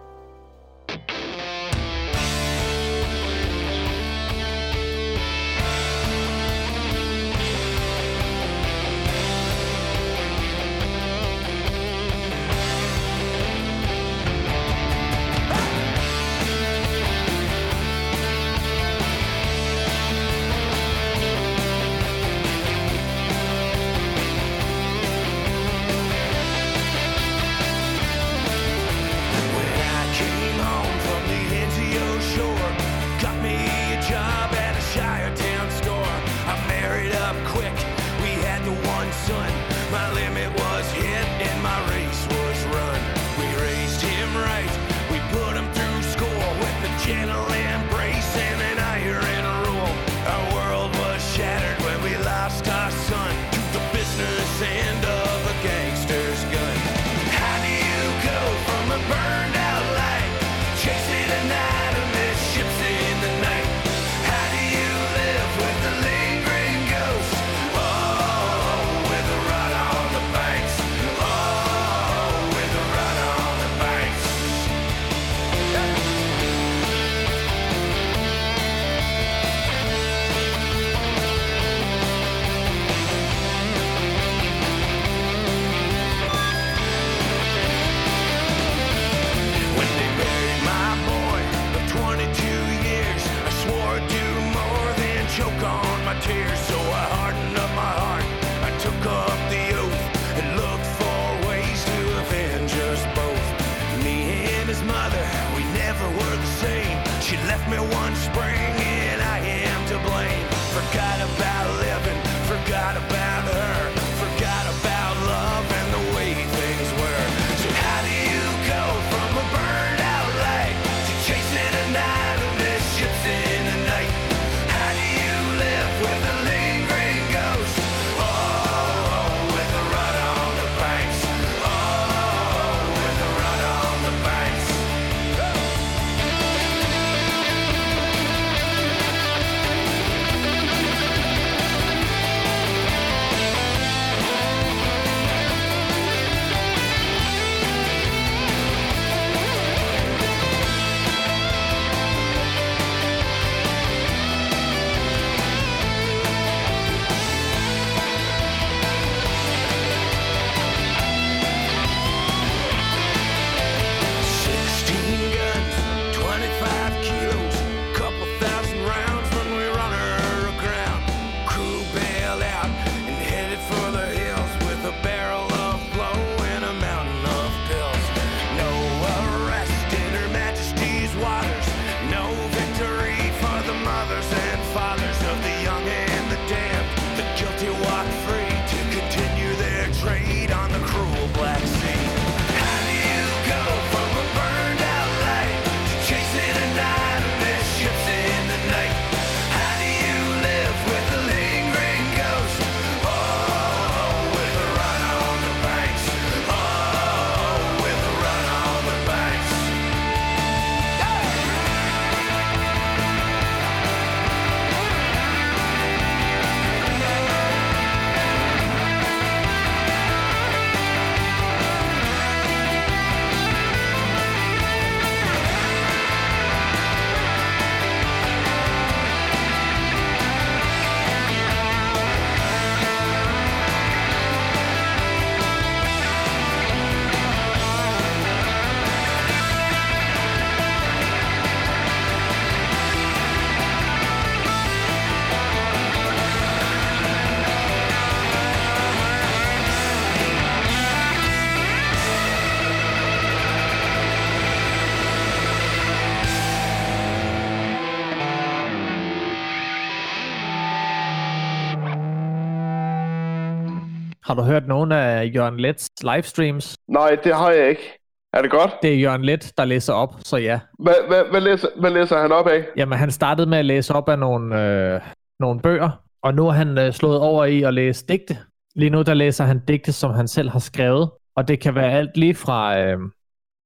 [264.35, 266.77] Har du hørt nogen af Jørgen Lets livestreams?
[266.89, 267.99] Nej, det har jeg ikke.
[268.33, 268.71] Er det godt?
[268.83, 270.61] Det er Jørgen Let, der læser op, så ja.
[270.79, 272.65] Hvad, hvad, hvad, læser, hvad læser han op af?
[272.77, 275.01] Jamen, han startede med at læse op af nogle, øh,
[275.41, 275.91] nogle bøger,
[276.23, 278.39] og nu er han øh, slået over i at læse digte.
[278.77, 281.93] Lige nu, der læser han digte, som han selv har skrevet, og det kan være
[281.93, 282.99] alt lige fra øh,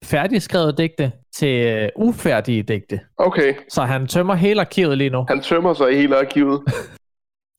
[0.04, 3.00] færdigskrevet digte til øh, ufærdige digte.
[3.18, 5.24] Okay, Så han tømmer hele arkivet lige nu.
[5.28, 6.60] han tømmer sig i hele arkivet.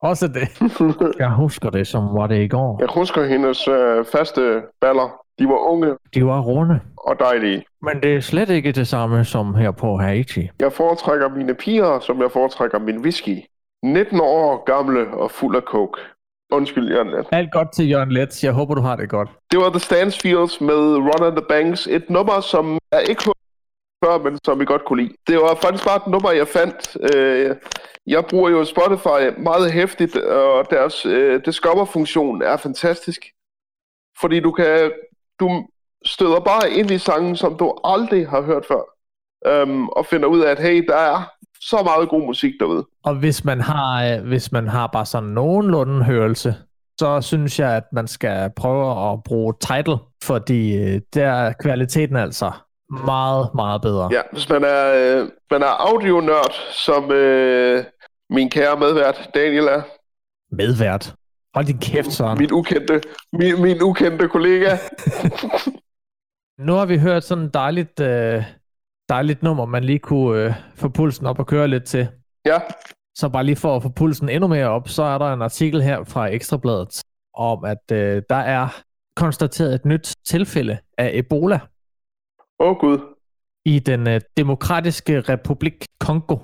[0.01, 0.47] Også det.
[1.23, 2.77] Jeg husker det, som var det i går.
[2.79, 5.09] Jeg husker hendes øh, faste baller.
[5.39, 6.79] De var unge De var runde.
[6.97, 7.63] og dejlige.
[7.81, 10.49] Men det er slet ikke det samme som her på Haiti.
[10.59, 13.37] Jeg foretrækker mine piger, som jeg foretrækker min whisky.
[13.83, 16.01] 19 år gamle og fuld af coke.
[16.51, 17.25] Undskyld, Jørgen Let.
[17.31, 18.43] Alt godt til Jørgen Let.
[18.43, 19.29] Jeg håber, du har det godt.
[19.51, 21.87] Det var The Stansfields med Run on the Banks.
[21.87, 23.23] Et nummer, som jeg ikke
[24.05, 25.13] før, men som vi godt kunne lide.
[25.27, 26.97] Det var faktisk bare et nummer, jeg fandt.
[27.15, 27.55] Øh,
[28.07, 33.21] Jeg bruger jo Spotify meget hæftigt, og deres øh, Discover-funktion er fantastisk.
[34.21, 34.91] Fordi du kan
[35.39, 35.67] du
[36.05, 38.81] støder bare ind i sangen, som du aldrig har hørt før.
[39.47, 41.29] Øhm, og finder ud af, at hey, der er
[41.61, 42.85] så meget god musik derude.
[43.03, 46.55] Og hvis man har, øh, hvis man har bare sådan nogenlunde hørelse,
[46.99, 52.15] så synes jeg, at man skal prøve at bruge title, fordi øh, der er kvaliteten
[52.15, 52.51] altså
[52.89, 54.09] meget, meget bedre.
[54.11, 57.83] Ja, hvis man er, øh, man er audionørd, som øh,
[58.29, 59.81] min kære medvært Daniel er,
[60.51, 61.15] Medvært.
[61.53, 62.37] Hold din kæft, Søren.
[62.37, 63.01] min ukendte,
[63.33, 64.77] min, min ukendte kollega.
[66.67, 68.43] Nu har vi hørt sådan et dejligt, øh,
[69.09, 72.07] dejligt nummer, man lige kunne øh, få pulsen op og køre lidt til.
[72.45, 72.59] Ja,
[73.15, 75.81] Så bare lige for at få pulsen endnu mere op, så er der en artikel
[75.81, 77.01] her fra Ekstrabladet
[77.37, 78.81] om, at øh, der er
[79.15, 81.59] konstateret et nyt tilfælde af Ebola
[82.59, 82.99] åh oh, gud.
[83.65, 86.37] i den øh, demokratiske republik Kongo,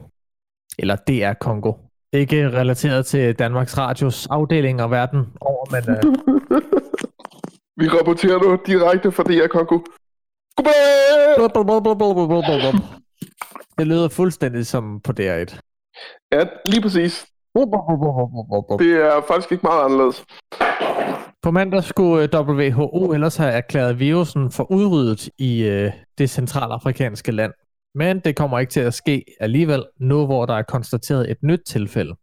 [0.80, 1.74] eller DR Kongo.
[2.14, 6.04] Ikke relateret til Danmarks Radios afdeling og verden over, men øh,
[7.80, 9.80] Vi rapporterer nu direkte fra DR Kongo.
[13.78, 15.60] det lyder fuldstændig som på DR1.
[16.32, 17.35] Ja, lige præcis.
[18.80, 20.26] Det er faktisk ikke meget anderledes.
[21.42, 27.32] På mandag skulle øh, WHO ellers have erklæret virusen for udryddet i øh, det centralafrikanske
[27.32, 27.54] land.
[27.96, 31.62] Men det kommer ikke til at ske alligevel, nu hvor der er konstateret et nyt
[31.68, 32.16] tilfælde.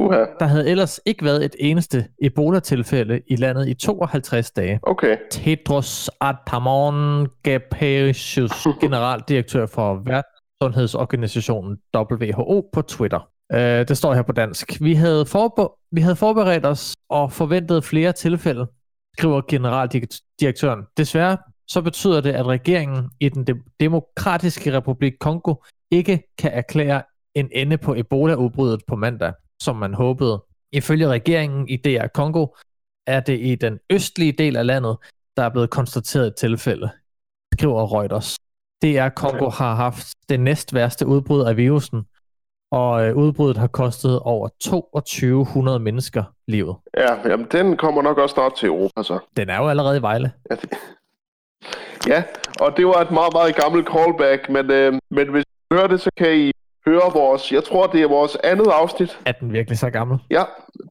[0.00, 0.24] Uha.
[0.40, 4.80] Der havde ellers ikke været et eneste Ebola-tilfælde i landet i 52 dage.
[4.82, 5.16] Okay.
[5.30, 13.28] Tedros Adhanom Ghebreyesus, generaldirektør for Verdenssundhedsorganisationen WHO på Twitter.
[13.54, 14.80] Uh, det står her på dansk.
[14.80, 18.66] Vi havde, forbe- vi havde forberedt os og forventet flere tilfælde,
[19.18, 20.80] skriver generaldirektøren.
[20.96, 21.36] Desværre
[21.68, 25.54] så betyder det, at regeringen i den de- demokratiske republik Kongo
[25.90, 27.02] ikke kan erklære
[27.34, 29.32] en ende på Ebola-udbruddet på mandag,
[29.62, 30.44] som man håbede.
[30.72, 32.46] Ifølge regeringen i DR Kongo
[33.06, 34.96] er det i den østlige del af landet,
[35.36, 36.90] der er blevet konstateret et tilfælde,
[37.52, 38.36] skriver Reuters.
[38.82, 42.02] DR Kongo har haft det næst værste udbrud af virusen,
[42.70, 46.76] og øh, udbruddet har kostet over 2200 mennesker livet.
[46.96, 49.18] Ja, jamen, den kommer nok også snart til Europa, så.
[49.36, 50.32] Den er jo allerede i Vejle.
[50.50, 50.70] Ja, det-
[52.06, 52.22] Ja,
[52.60, 56.00] og det var et meget, meget gammelt callback, men, øh, men hvis I hører det,
[56.00, 56.50] så kan I
[56.86, 59.18] høre vores, jeg tror, det er vores andet afsnit.
[59.26, 60.18] Er den virkelig så gammel?
[60.30, 60.42] Ja,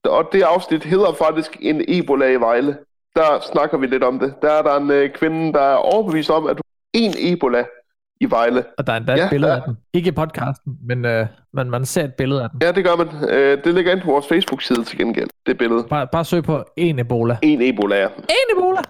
[0.05, 2.77] og det afsnit hedder faktisk En Ebola i Vejle.
[3.15, 4.33] Der snakker vi lidt om det.
[4.41, 6.61] Der er der en øh, kvinde, der er overbevist om, at
[6.93, 7.63] en Ebola
[8.21, 8.63] i Vejle.
[8.77, 9.57] Og der er endda et Ja, billede ja.
[9.57, 9.77] af den.
[9.93, 12.59] Ikke i podcasten, men, øh, men man ser et billede af den.
[12.61, 13.29] Ja, det gør man.
[13.29, 15.83] Øh, det ligger inde på vores Facebook-side til gengæld, det billede.
[15.89, 17.37] Bare, bare søg på en Ebola.
[17.41, 18.07] En Ebola, ja.
[18.07, 18.81] En Ebola!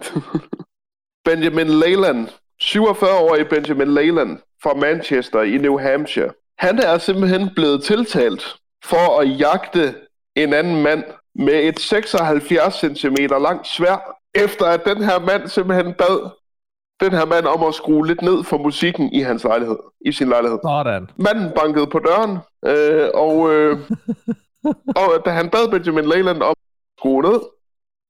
[1.26, 2.28] Benjamin Leyland,
[2.64, 6.30] 47-årig Benjamin Leyland fra Manchester i New Hampshire.
[6.58, 9.96] Han er simpelthen blevet tiltalt for at jagte
[10.36, 11.04] en anden mand
[11.36, 16.30] med et 76 cm langt svær, efter at den her mand simpelthen bad
[17.02, 20.30] den her mand om at skrue lidt ned for musikken i hans lejlighed, i sin
[20.30, 20.60] lejlighed.
[20.64, 21.10] Sådan.
[21.18, 23.78] Manden bankede på døren, øh, og, øh,
[25.02, 27.40] og da han bad Benjamin Leyland om at skrue ned,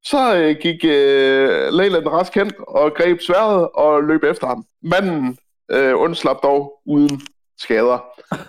[0.05, 4.65] så øh, gik øh, Leyland rask hen og greb sværet og løb efter ham.
[4.83, 5.37] Manden
[5.71, 7.21] øh, undslap dog uden
[7.57, 7.99] skader.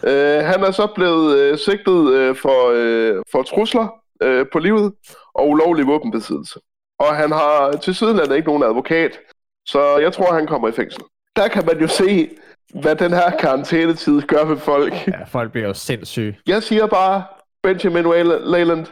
[0.05, 3.88] øh, han er så blevet øh, sigtet øh, for, øh, for trusler
[4.22, 4.93] øh, på livet
[5.34, 6.61] og ulovlig våbenbesiddelse.
[6.99, 9.18] Og han har til siden ikke nogen advokat,
[9.67, 11.03] så jeg tror, han kommer i fængsel.
[11.37, 12.31] Der kan man jo se,
[12.75, 14.95] hvad den her karantænetid gør ved folk.
[15.07, 16.39] Ja, folk bliver jo sindssyge.
[16.47, 17.25] Jeg siger bare,
[17.63, 18.05] Benjamin
[18.45, 18.87] Leyland,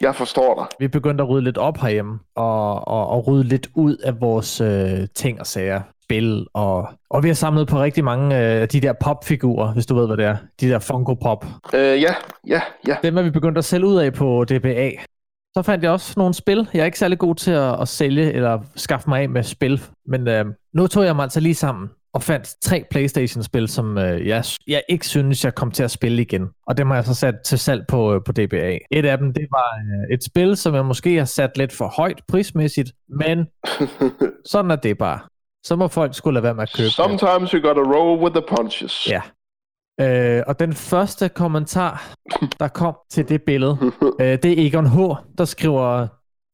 [0.00, 0.66] jeg forstår dig.
[0.78, 4.20] Vi er begyndt at rydde lidt op herhjemme, og, og, og rydde lidt ud af
[4.20, 5.80] vores øh, ting og sager.
[6.04, 9.86] Spil, og, og vi har samlet på rigtig mange af øh, de der popfigurer, hvis
[9.86, 10.36] du ved, hvad det er.
[10.60, 11.44] De der Funko Pop.
[11.74, 12.14] Øh, ja,
[12.46, 12.96] ja, ja.
[13.02, 14.90] Dem er vi begyndt at sælge ud af på DBA.
[15.58, 16.68] Så fandt jeg også nogle spil.
[16.74, 19.80] Jeg er ikke særlig god til at, at sælge eller skaffe mig af med spil,
[20.06, 20.44] men øh,
[20.74, 24.82] nu tog jeg mig altså lige sammen og fandt tre Playstation-spil, som øh, jeg, jeg
[24.88, 26.48] ikke synes, jeg kom til at spille igen.
[26.66, 28.78] Og dem har jeg så sat til salg på, øh, på DBA.
[28.90, 31.92] Et af dem, det var øh, et spil, som jeg måske har sat lidt for
[31.96, 33.46] højt prismæssigt, men
[34.52, 35.20] sådan er det bare.
[35.64, 37.60] Så må folk skulle lade være med at købe Sometimes det.
[37.62, 39.08] you gotta roll with the punches.
[39.08, 39.20] Ja.
[40.00, 42.14] Øh, og den første kommentar,
[42.60, 43.76] der kom til det billede,
[44.20, 44.96] øh, det er Egon H.,
[45.38, 46.06] der skriver,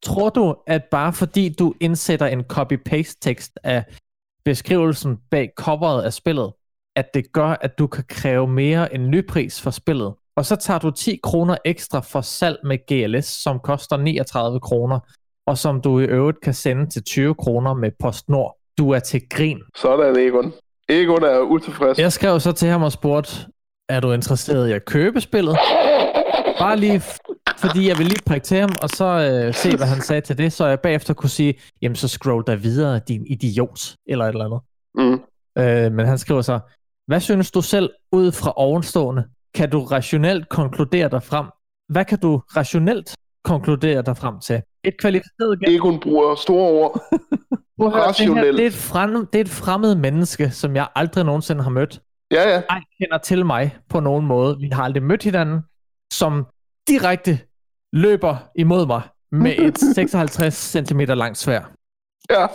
[0.05, 3.85] tror du, at bare fordi du indsætter en copy-paste tekst af
[4.45, 6.53] beskrivelsen bag coveret af spillet,
[6.97, 10.15] at det gør, at du kan kræve mere end nypris for spillet.
[10.37, 14.99] Og så tager du 10 kroner ekstra for salg med GLS, som koster 39 kroner,
[15.47, 18.57] og som du i øvrigt kan sende til 20 kroner med PostNord.
[18.79, 19.61] Du er til grin.
[19.77, 20.53] Sådan, Egon.
[20.89, 21.99] Egon er utilfreds.
[21.99, 23.31] Jeg skrev så til ham og spurgte,
[23.89, 25.57] er du interesseret i at købe spillet?
[26.59, 27.03] Bare lige,
[27.59, 30.39] fordi jeg vil lige prikke til ham, og så øh, se, hvad han sagde til
[30.39, 34.29] det, så jeg bagefter kunne sige, jamen så scroll der videre, din idiot, eller et
[34.29, 34.61] eller andet.
[34.95, 35.21] Mm.
[35.63, 36.61] Øh, men han skriver så,
[37.07, 39.25] hvad synes du selv ud fra ovenstående?
[39.55, 41.47] Kan du rationelt konkludere dig frem?
[41.89, 43.15] Hvad kan du rationelt
[43.45, 44.63] konkludere dig frem til?
[44.85, 45.69] Et kvalificeret gæt.
[45.69, 47.01] Egon bruger store ord.
[47.81, 48.37] Rationelt.
[48.37, 51.63] Det, her, det, er et frem, det er et fremmed menneske, som jeg aldrig nogensinde
[51.63, 52.01] har mødt.
[52.31, 52.63] Ja, ja.
[52.71, 54.59] Jeg kender til mig på nogen måde.
[54.59, 55.61] Vi har aldrig mødt hinanden,
[56.13, 56.47] som
[56.89, 57.39] direkte
[57.93, 59.03] løber imod mig
[59.33, 61.61] med et 56 cm langt svær.
[62.31, 62.47] Ja,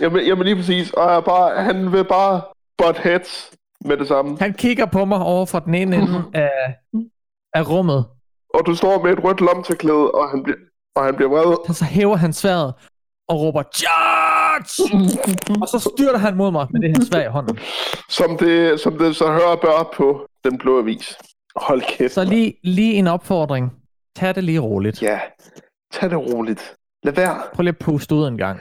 [0.00, 0.90] jamen, jamen lige præcis.
[0.90, 2.42] Og bare, han vil bare
[2.78, 3.50] butt heads
[3.84, 4.38] med det samme.
[4.40, 6.74] Han kigger på mig over fra den ene ende af,
[7.54, 8.04] af rummet.
[8.54, 10.58] Og du står med et rødt lomteklæde, og han bliver,
[10.96, 11.68] og han bliver vred.
[11.68, 12.74] Og så hæver han sværet
[13.28, 15.06] og råber, Charge!
[15.62, 17.58] og så styrter han mod mig med det her svær i hånden.
[18.08, 21.18] Som det, som det så hører bør på den blå avis.
[21.56, 22.14] Hold kæft.
[22.14, 23.72] Så lige, lige en opfordring.
[24.16, 25.02] Tag det lige roligt.
[25.02, 25.20] Ja,
[25.92, 26.74] tag det roligt.
[27.02, 27.42] Lad være.
[27.54, 28.60] Prøv lige at puste ud en gang.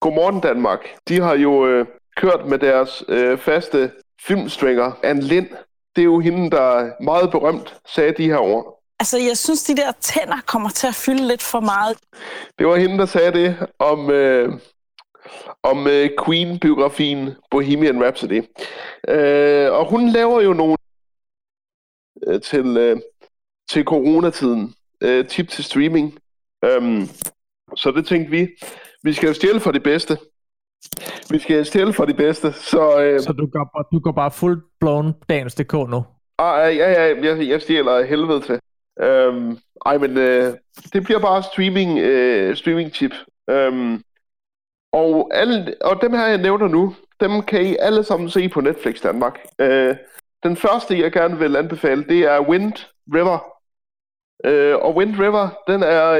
[0.00, 0.78] Godmorgen Danmark.
[1.08, 1.86] De har jo øh,
[2.16, 3.90] kørt med deres øh, faste
[4.26, 5.46] filmstringer, Anne Lind.
[5.96, 8.79] Det er jo hende, der meget berømt sagde de her ord.
[9.00, 11.96] Altså, jeg synes, de der tænder kommer til at fylde lidt for meget.
[12.58, 14.52] Det var hende, der sagde det om, øh,
[15.62, 18.42] om øh, Queen-biografien Bohemian Rhapsody.
[19.08, 20.76] Øh, og hun laver jo nogle
[22.26, 22.96] øh, til, øh,
[23.70, 24.74] til coronatiden.
[25.00, 26.18] Øh, tip til streaming.
[26.76, 27.08] Um,
[27.76, 28.48] så det tænkte vi.
[29.02, 30.18] Vi skal stjæle for det bedste.
[31.30, 32.52] Vi skal stjæle for det bedste.
[32.52, 36.04] Så, øh, så du, går, du går bare full blown dagens.dk nu?
[36.38, 38.60] Ah, ja, ja, jeg, jeg stjæler helvede til.
[38.96, 40.54] Um, ej, men øh,
[40.92, 43.12] det bliver bare streaming, øh, streaming tip.
[43.50, 44.02] Øhm,
[44.92, 48.60] og, alle, og dem her, jeg nævner nu, dem kan I alle sammen se på
[48.60, 49.38] Netflix Danmark.
[49.58, 49.96] Øh,
[50.42, 52.72] den første, jeg gerne vil anbefale, det er Wind
[53.14, 53.38] River.
[54.44, 56.16] Øh, og Wind River, den er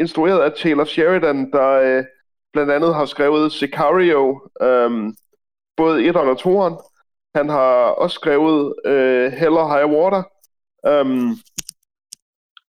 [0.00, 2.04] instrueret af Taylor Sheridan, der øh,
[2.52, 5.12] blandt andet har skrevet Sicario, øh,
[5.76, 6.60] både 1 og 2.
[7.34, 10.22] Han har også skrevet øh, Hell or High Water.
[10.88, 11.36] Um,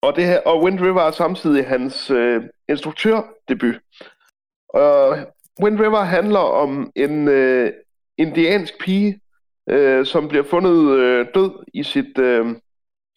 [0.03, 3.75] og, det her, og Wind River er samtidig hans øh, instruktørdebut.
[4.69, 5.19] Og
[5.63, 7.73] Wind River handler om en øh,
[8.19, 9.21] indiansk pige,
[9.71, 12.47] øh, som bliver fundet øh, død i sit øh,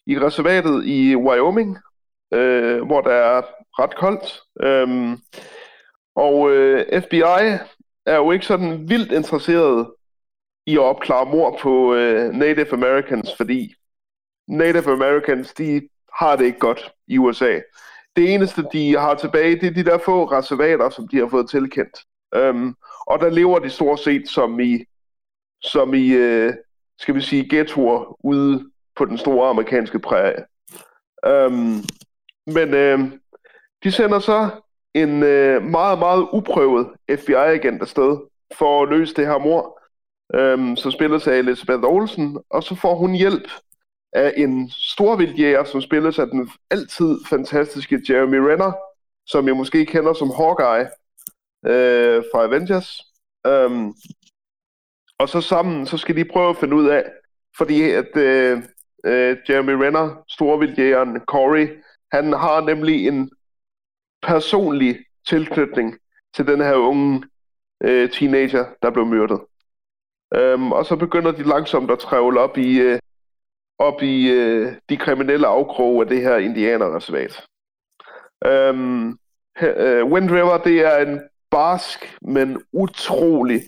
[0.06, 1.78] i reservatet i Wyoming,
[2.34, 3.42] øh, hvor der er
[3.78, 4.40] ret koldt.
[4.62, 5.18] Øh,
[6.16, 7.58] og øh, FBI
[8.06, 9.90] er jo ikke sådan vildt interesseret
[10.66, 13.74] i at opklare mord på øh, Native Americans, fordi
[14.48, 17.60] Native Americans, de har det ikke godt i USA.
[18.16, 21.50] Det eneste, de har tilbage, det er de der få reservater, som de har fået
[21.50, 21.98] tilkendt.
[22.36, 24.84] Um, og der lever de stort set som i,
[25.62, 26.52] som i uh,
[26.98, 30.44] skal vi sige, ghettoer ude på den store amerikanske præge.
[31.26, 31.82] Um, øhm,
[32.46, 33.10] men uh,
[33.84, 34.50] de sender så
[34.94, 38.18] en uh, meget, meget uprøvet FBI-agent afsted
[38.58, 39.80] for at løse det her mor,
[40.54, 43.48] um, så spilles af Elizabeth Olsen, og så får hun hjælp
[44.14, 48.72] af en storvildjæger, som spilles af den altid fantastiske Jeremy Renner,
[49.26, 50.88] som jeg måske kender som Hawkeye
[51.66, 53.00] øh, fra Avengers.
[53.48, 53.94] Um,
[55.18, 57.04] og så sammen, så skal de prøve at finde ud af,
[57.56, 58.62] fordi at øh,
[59.04, 63.30] øh, Jeremy Renner, storvildjægeren Corey, han har nemlig en
[64.22, 64.98] personlig
[65.28, 65.98] tilknytning
[66.34, 67.24] til den her unge
[67.82, 69.40] øh, teenager, der blev myrdet.
[70.36, 72.98] Um, og så begynder de langsomt at trævle op i, øh,
[73.78, 77.46] op i øh, de kriminelle afkroge af det her indianerreservat.
[78.46, 79.18] Øhm,
[79.62, 81.20] øh, Wind River, det er en
[81.50, 83.60] barsk, men utrolig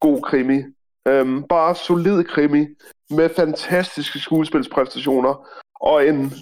[0.00, 0.62] god krimi.
[1.08, 2.66] Øhm, bare solid krimi
[3.10, 6.32] med fantastiske skuespilspræstationer og en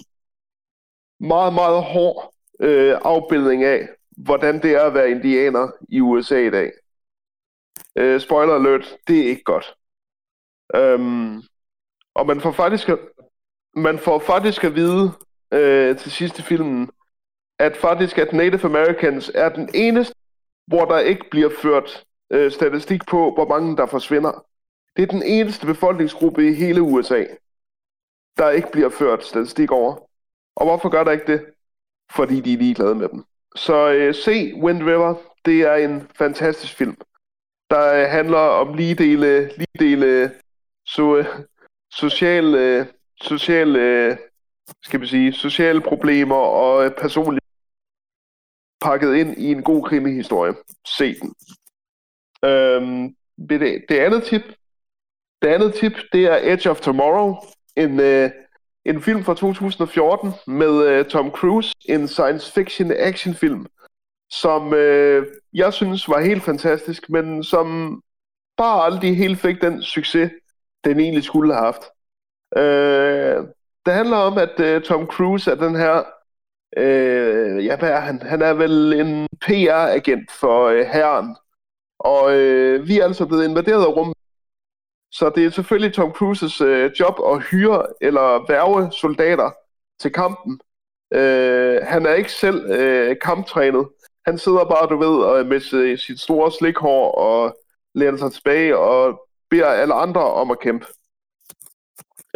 [1.19, 6.49] meget, meget hård øh, afbildning af, hvordan det er at være indianer i USA i
[6.49, 6.71] dag.
[7.95, 9.75] Øh, spoiler alert, det er ikke godt.
[10.75, 11.41] Øhm,
[12.15, 12.89] og man får faktisk
[13.75, 15.11] man får faktisk at vide
[15.53, 16.89] øh, til sidste filmen,
[17.59, 20.15] at faktisk at Native Americans er den eneste,
[20.67, 24.45] hvor der ikke bliver ført øh, statistik på, hvor mange der forsvinder.
[24.95, 27.25] Det er den eneste befolkningsgruppe i hele USA,
[28.37, 29.95] der ikke bliver ført statistik over.
[30.55, 31.45] Og hvorfor gør der ikke det?
[32.11, 33.23] Fordi de er ligeglade med dem.
[33.55, 36.97] Så øh, se Wind River, det er en fantastisk film,
[37.69, 40.31] der øh, handler om lige dele, lige dele
[40.85, 41.25] så, øh,
[41.93, 42.85] social, øh,
[43.21, 44.17] social, øh,
[44.83, 47.41] skal man sige, sociale problemer og øh, personlige
[48.81, 50.53] pakket ind i en god krimihistorie.
[50.87, 51.33] Se den.
[52.45, 53.15] Øhm,
[53.49, 54.41] det, det andet tip,
[55.41, 57.35] det andet tip, det er Edge of Tomorrow,
[57.75, 58.29] en, øh,
[58.85, 63.65] en film fra 2014 med øh, Tom Cruise, en science fiction actionfilm,
[64.29, 68.01] som øh, jeg synes var helt fantastisk, men som
[68.57, 70.31] bare aldrig helt fik den succes,
[70.83, 71.83] den egentlig skulle have haft.
[72.57, 73.47] Øh,
[73.85, 76.03] det handler om, at øh, Tom Cruise er den her,
[76.77, 78.21] øh, ja hvad er han?
[78.21, 81.35] Han er vel en PR-agent for øh, herren,
[81.99, 84.13] og øh, vi er altså blevet invaderet af rum.
[85.11, 89.51] Så det er selvfølgelig Tom Cruises øh, job at hyre eller værve soldater
[89.99, 90.59] til kampen.
[91.13, 93.87] Øh, han er ikke selv øh, kamptrænet.
[94.25, 97.57] Han sidder bare, du ved, og med sit store slikhår og
[97.95, 100.85] læner sig tilbage og beder alle andre om at kæmpe.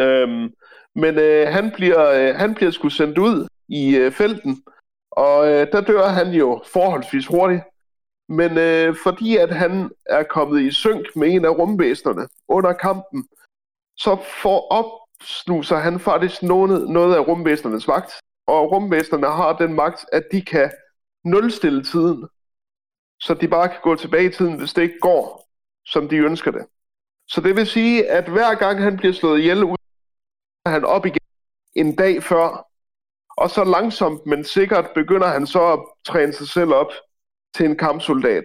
[0.00, 0.54] Øhm,
[0.94, 4.62] men øh, han bliver øh, han bliver sgu sendt ud i øh, felten,
[5.10, 7.62] og øh, der dør han jo forholdsvis hurtigt.
[8.28, 13.28] Men øh, fordi at han er kommet i synk med en af rumvæsnerne under kampen,
[13.96, 18.12] så får opsnuser han faktisk noget, noget af rumvæsnernes magt.
[18.46, 20.70] Og rumvæsnerne har den magt, at de kan
[21.24, 22.28] nulstille tiden,
[23.20, 25.48] så de bare kan gå tilbage i tiden, hvis det ikke går,
[25.86, 26.66] som de ønsker det.
[27.28, 29.76] Så det vil sige, at hver gang han bliver slået ihjel, ud
[30.66, 31.20] han op igen
[31.74, 32.68] en dag før,
[33.36, 36.92] og så langsomt, men sikkert begynder han så at træne sig selv op
[37.54, 38.44] til en kampsoldat,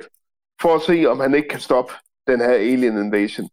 [0.62, 1.94] for at se, om han ikke kan stoppe
[2.28, 3.50] den her alien invasion.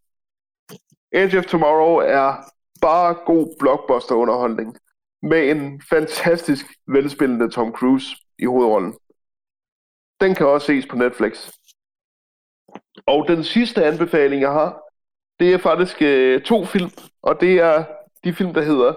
[1.13, 2.35] Edge of Tomorrow er
[2.81, 4.77] bare god blockbuster-underholdning,
[5.23, 8.95] med en fantastisk velspillende Tom Cruise i hovedrollen.
[10.21, 11.51] Den kan også ses på Netflix.
[13.07, 14.83] Og den sidste anbefaling, jeg har,
[15.41, 16.91] det er faktisk øh, to film,
[17.23, 17.85] og det er
[18.25, 18.95] de film, der hedder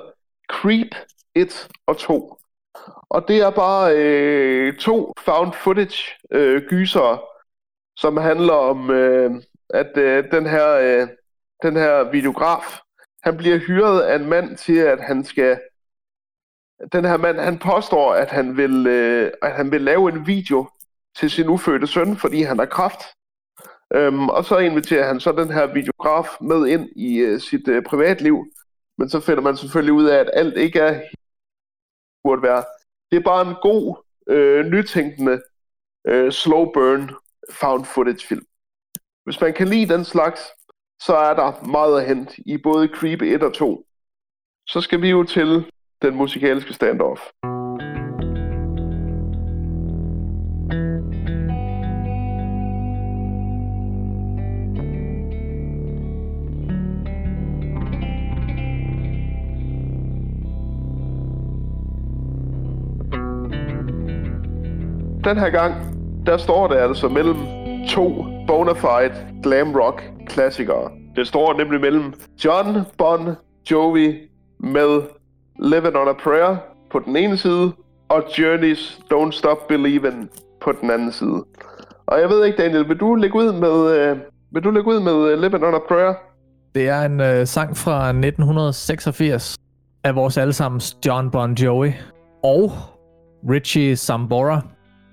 [0.51, 0.95] Creep
[1.35, 2.37] 1 og 2.
[3.09, 7.23] Og det er bare øh, to found footage øh, gyser,
[7.95, 9.31] som handler om, øh,
[9.69, 11.07] at øh, den her øh,
[11.61, 12.79] den her videograf,
[13.23, 15.59] han bliver hyret af en mand til, at han skal
[16.91, 20.69] den her mand, han påstår, at han vil, øh, at han vil lave en video
[21.15, 23.01] til sin ufødte søn, fordi han har kraft.
[23.95, 27.83] Øhm, og så inviterer han så den her videograf med ind i øh, sit øh,
[27.83, 28.45] privatliv.
[28.97, 31.01] Men så finder man selvfølgelig ud af, at alt ikke er
[32.23, 32.63] burde være.
[33.11, 35.41] Det er bare en god, øh, nytænkende,
[36.07, 37.11] øh, slow burn
[37.51, 38.45] found footage film.
[39.23, 40.41] Hvis man kan lide den slags,
[41.01, 43.85] så er der meget at hente i både Creep 1 og 2.
[44.67, 45.71] Så skal vi jo til
[46.01, 47.21] den musikalske standoff.
[65.23, 65.75] Den her gang,
[66.25, 67.35] der står det altså mellem
[67.89, 69.13] to bona fide
[69.43, 70.91] glam rock klassikere.
[71.15, 72.13] Det står nemlig mellem
[72.45, 73.35] John Bon
[73.71, 74.17] Jovi
[74.59, 75.01] med
[75.59, 76.57] Living on a Prayer
[76.91, 77.71] på den ene side,
[78.09, 80.27] og Journey's Don't Stop Believin'
[80.61, 81.43] på den anden side.
[82.05, 84.17] Og jeg ved ikke, Daniel, vil du lægge ud med, øh,
[84.51, 86.13] vil du lægge ud med uh, Living on a Prayer?
[86.75, 89.57] Det er en øh, sang fra 1986
[90.03, 91.93] af vores allesammens John Bon Jovi
[92.43, 92.71] og
[93.49, 94.61] Richie Sambora.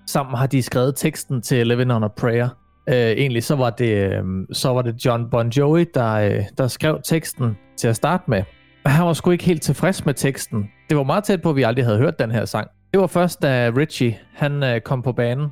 [0.09, 2.49] Sammen har de skrevet teksten til Living on a Prayer.
[2.89, 6.69] Øh, egentlig så var det, øh, så var det John Bon Jovi, der, øh, der
[6.69, 8.43] skrev teksten til at starte med
[8.89, 10.71] han var sgu ikke helt tilfreds med teksten.
[10.89, 12.69] Det var meget tæt på, at vi aldrig havde hørt den her sang.
[12.93, 15.47] Det var først, da Richie han øh, kom på banen,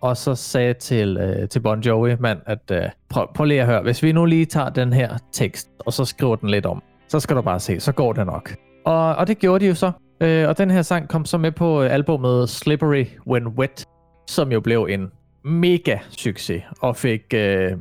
[0.00, 3.66] og så sagde til, øh, til Bon Jovi, mand, at øh, prøv, prøv lige at
[3.66, 6.82] høre, hvis vi nu lige tager den her tekst, og så skriver den lidt om,
[7.08, 8.54] så skal du bare se, så går det nok.
[8.84, 9.92] Og, og det gjorde de jo så.
[10.20, 13.84] Øh, og den her sang kom så med på øh, albumet Slippery When Wet,
[14.30, 15.12] som jo blev en
[15.44, 17.72] mega succes, og fik øh,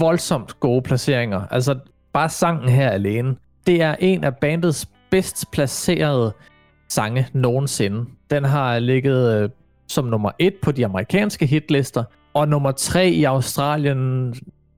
[0.00, 1.46] voldsomt gode placeringer.
[1.50, 1.78] Altså,
[2.12, 6.32] bare sangen her alene det er en af bandets bedst placerede
[6.88, 8.06] sange nogensinde.
[8.30, 9.50] Den har ligget øh,
[9.88, 12.04] som nummer et på de amerikanske hitlister,
[12.34, 14.34] og nummer tre i Australien,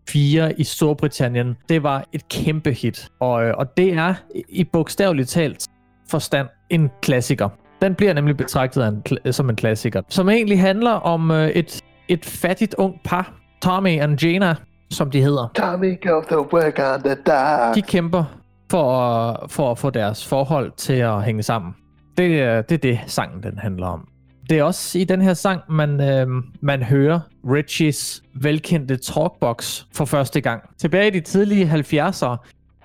[0.08, 1.56] fire i Storbritannien.
[1.68, 4.14] Det var et kæmpe hit, og, øh, og det er
[4.48, 5.68] i bogstaveligt talt
[6.10, 7.48] forstand en klassiker.
[7.82, 12.24] Den bliver nemlig betragtet en, som en klassiker, som egentlig handler om øh, et, et
[12.24, 14.54] fattigt ung par, Tommy og Jana,
[14.90, 15.48] som de hedder.
[15.54, 17.74] Tommy goes to work on the dock.
[17.74, 18.24] De kæmper
[18.70, 21.74] for at, for at få deres forhold til at hænge sammen.
[22.18, 24.08] Det, er- det er det, sangen den handler om.
[24.50, 26.26] Det er også i den her sang, man, øh,
[26.62, 30.62] man hører Richies velkendte talkbox for første gang.
[30.78, 32.36] Tilbage i de tidlige 70'ere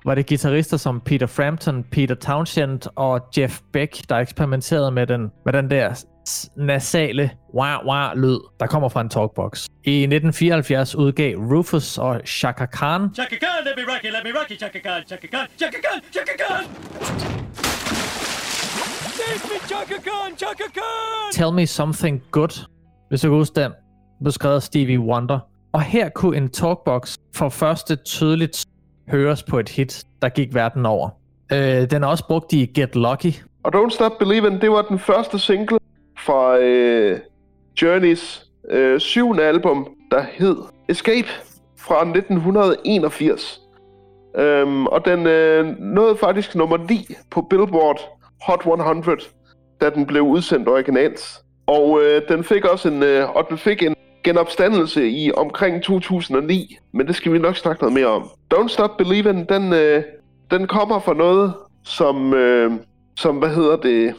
[0.04, 5.30] var det guitarister som Peter Frampton, Peter Townshend og Jeff Beck, der eksperimenterede med den,
[5.44, 6.04] med den der
[6.56, 9.66] nasale wah wah lyd, der kommer fra en talkbox.
[9.84, 14.30] I 1974 udgav Rufus og Shaka Khan Chaka Khan, let me rock it, let me
[14.40, 16.64] rock it, Chaka Khan, Chaka Khan, Chaka Khan, Chaka Khan!
[19.18, 21.32] Save me, Chaka Khan, Chaka Khan!
[21.32, 22.66] Tell Me Something Good,
[23.08, 23.72] hvis du kan huske den,
[24.20, 25.38] blev skrevet af Stevie Wonder.
[25.72, 28.64] Og her kunne en talkbox for første tydeligt
[29.08, 31.08] høres på et hit, der gik verden over.
[31.52, 33.32] Øh, den er også brugt i Get Lucky.
[33.62, 35.78] Og Don't Stop Believin', det var den første single
[36.18, 37.18] fra øh,
[37.82, 40.56] Journeys øh, syvende album, der hed
[40.88, 41.28] Escape
[41.78, 43.60] fra 1981.
[44.36, 48.00] Øhm, og den øh, nåede faktisk nummer 9 på Billboard
[48.46, 49.18] Hot 100,
[49.80, 51.20] da den blev udsendt originalt.
[51.66, 53.94] Og øh, den fik også en, øh, og den fik en
[54.24, 58.30] genopstandelse i omkring 2009, men det skal vi nok snakke noget mere om.
[58.54, 60.02] Don't Stop Believin', den, øh,
[60.50, 61.54] den kommer fra noget,
[61.84, 62.72] som, øh,
[63.16, 64.14] som, hvad hedder det,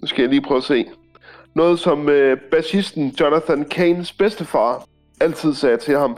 [0.00, 0.86] nu skal jeg lige prøve at se,
[1.54, 4.84] noget som øh, bassisten Jonathan Kanes bedstefar
[5.20, 6.16] altid sagde til ham,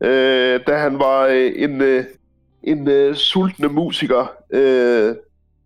[0.00, 2.04] øh, da han var øh, en, øh,
[2.62, 5.14] en øh, sultne musiker øh,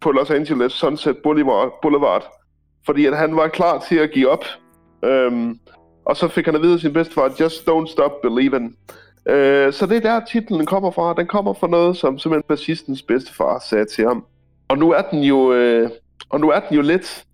[0.01, 2.25] på Los Angeles Sunset Boulevard, Boulevard.
[2.87, 4.45] Fordi at han var klar til at give op.
[5.05, 5.59] Øhm,
[6.05, 8.77] og så fik han at vide af sin bedstefar, just don't stop believing.
[9.29, 11.15] Øh, så det er der titlen kommer fra.
[11.15, 14.25] Den kommer fra noget, som simpelthen bassistens bedstefar sagde til ham.
[14.69, 15.91] Og nu er den jo, øh,
[16.31, 17.25] og nu er den jo lidt,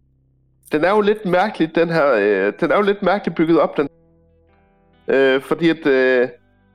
[0.72, 3.76] den er jo lidt mærkeligt, den her, øh, den er jo lidt mærkeligt bygget op,
[3.76, 3.88] den.
[5.08, 6.28] Øh, fordi at, øh,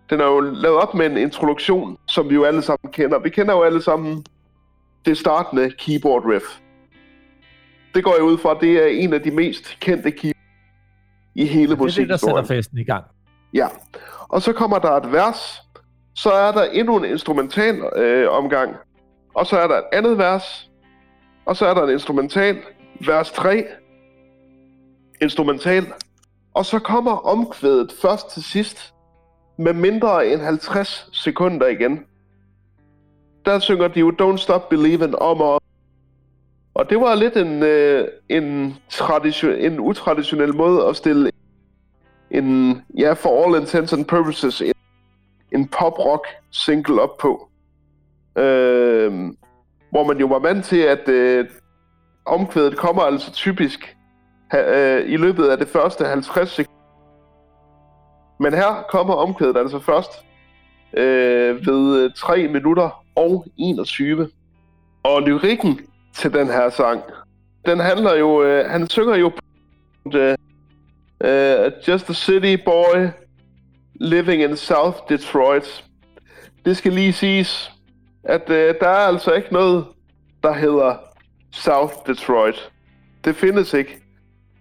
[0.10, 3.20] den er jo lavet op med en introduktion, som vi jo alle sammen kender.
[3.20, 4.26] Vi kender jo alle sammen
[5.06, 6.46] det startende keyboard riff.
[7.96, 10.33] Det går jeg ud fra, det er en af de mest kendte keyboard
[11.36, 12.46] i hele Det er det, der sætter musikhistorien.
[12.46, 13.04] festen i gang.
[13.54, 13.68] Ja,
[14.28, 15.62] og så kommer der et vers,
[16.16, 18.76] så er der endnu en instrumental øh, omgang,
[19.36, 20.70] og så er der et andet vers,
[21.46, 22.58] og så er der en instrumental,
[23.06, 23.66] vers 3,
[25.22, 25.86] instrumental,
[26.54, 28.94] og så kommer omkvædet først til sidst,
[29.58, 32.00] med mindre end 50 sekunder igen.
[33.46, 35.60] Der synger de jo Don't Stop Believin' om og om.
[36.76, 41.32] Og det var lidt en, øh, en, tradition, en utraditionel måde at stille
[42.32, 44.74] en, ja, for all intents and purposes, en,
[45.52, 47.50] en pop-rock single op på.
[48.38, 49.12] Øh,
[49.92, 51.46] hvor man jo var vant til, at øh,
[52.26, 53.98] omkvædet kommer altså typisk
[54.52, 56.84] ha, øh, i løbet af det første 50 sekunder.
[58.40, 60.12] Men her kommer omkvædet altså først
[60.94, 64.30] øh, ved øh, 3 minutter og 21.
[65.04, 65.80] Og lyrikken
[66.16, 67.02] til den her sang,
[67.66, 70.36] den handler jo, øh, han synger jo på øh,
[71.24, 73.10] Uh, just a city boy
[73.96, 75.86] living in South Detroit.
[76.66, 77.72] Det skal lige siges,
[78.24, 79.86] at øh, der er altså ikke noget,
[80.44, 80.96] der hedder
[81.52, 82.72] South Detroit.
[83.26, 84.02] Det findes ikke.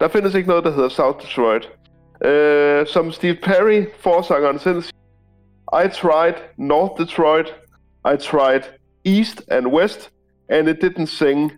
[0.01, 1.71] Der findes ikke noget, der hedder South Detroit.
[2.25, 7.55] Øh, som Steve Perry, forsangeren selv siger, I tried North Detroit,
[8.15, 8.63] I tried
[9.05, 10.11] East and West,
[10.49, 11.53] and it didn't sing.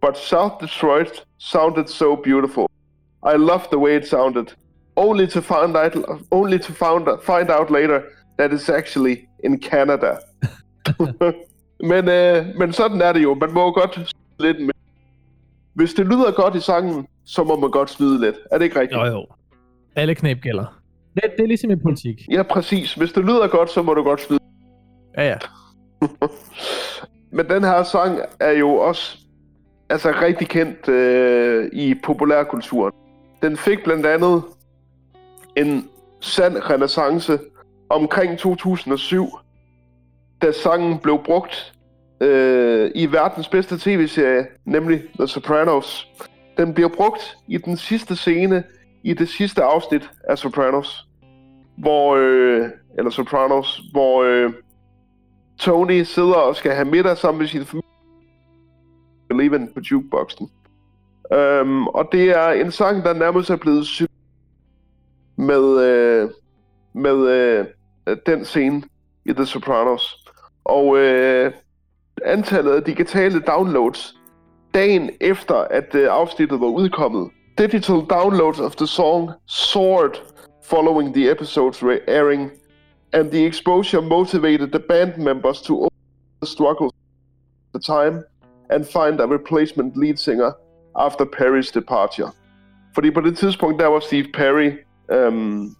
[0.00, 2.68] But South Detroit sounded so beautiful.
[3.22, 4.54] I love the way it sounded.
[4.96, 5.96] Only to find out,
[6.30, 8.02] only to found, find out later
[8.38, 10.18] that it's actually in Canada.
[11.90, 13.34] men, øh, men sådan er det jo.
[13.34, 14.74] Man må godt lidt med.
[15.74, 18.36] Hvis det lyder godt i sangen, så må man godt snyde lidt.
[18.50, 19.00] Er det ikke rigtigt?
[19.00, 19.26] Jo, jo.
[19.96, 20.82] Alle knep gælder.
[21.14, 22.28] Det, det er ligesom i politik.
[22.30, 22.94] Ja, præcis.
[22.94, 24.40] Hvis det lyder godt, så må du godt snyde.
[25.16, 25.36] Ja, ja.
[27.32, 29.18] Men den her sang er jo også
[29.88, 32.92] altså rigtig kendt øh, i populærkulturen.
[33.42, 34.42] Den fik blandt andet
[35.56, 35.88] en
[36.20, 37.38] sand renaissance
[37.88, 39.26] omkring 2007,
[40.42, 41.72] da sangen blev brugt
[42.20, 46.08] øh, i verdens bedste tv-serie, nemlig The Sopranos.
[46.56, 48.64] Den bliver brugt i den sidste scene
[49.02, 51.08] i det sidste afsnit af Sopranos,
[51.78, 52.68] hvor øh,
[52.98, 54.52] eller Sopranos, hvor øh,
[55.62, 57.88] Tony sidder og skal have middag sammen med sin familie.
[59.30, 60.50] Leven på jukeboxen.
[61.32, 64.02] Øhm, og det er en sang, der nærmest er blevet sy-
[65.36, 66.30] med, øh,
[66.94, 67.66] med øh,
[68.26, 68.82] den scene
[69.24, 70.24] i The Sopranos.
[70.64, 71.52] Og øh,
[72.24, 74.14] antallet af digitale downloads
[74.74, 77.30] dagen efter, at øh, afsnittet var udkommet.
[77.58, 80.14] Digital downloads of the song soared
[80.64, 82.50] following the episode's airing,
[83.12, 86.92] and the exposure motivated the band members to overcome the struggles
[87.74, 88.24] at the time
[88.70, 90.52] and find a replacement lead singer
[90.94, 92.30] after Perrys departure.
[92.94, 94.72] Fordi på det tidspunkt, der var Steve Perry,
[95.12, 95.74] øhm,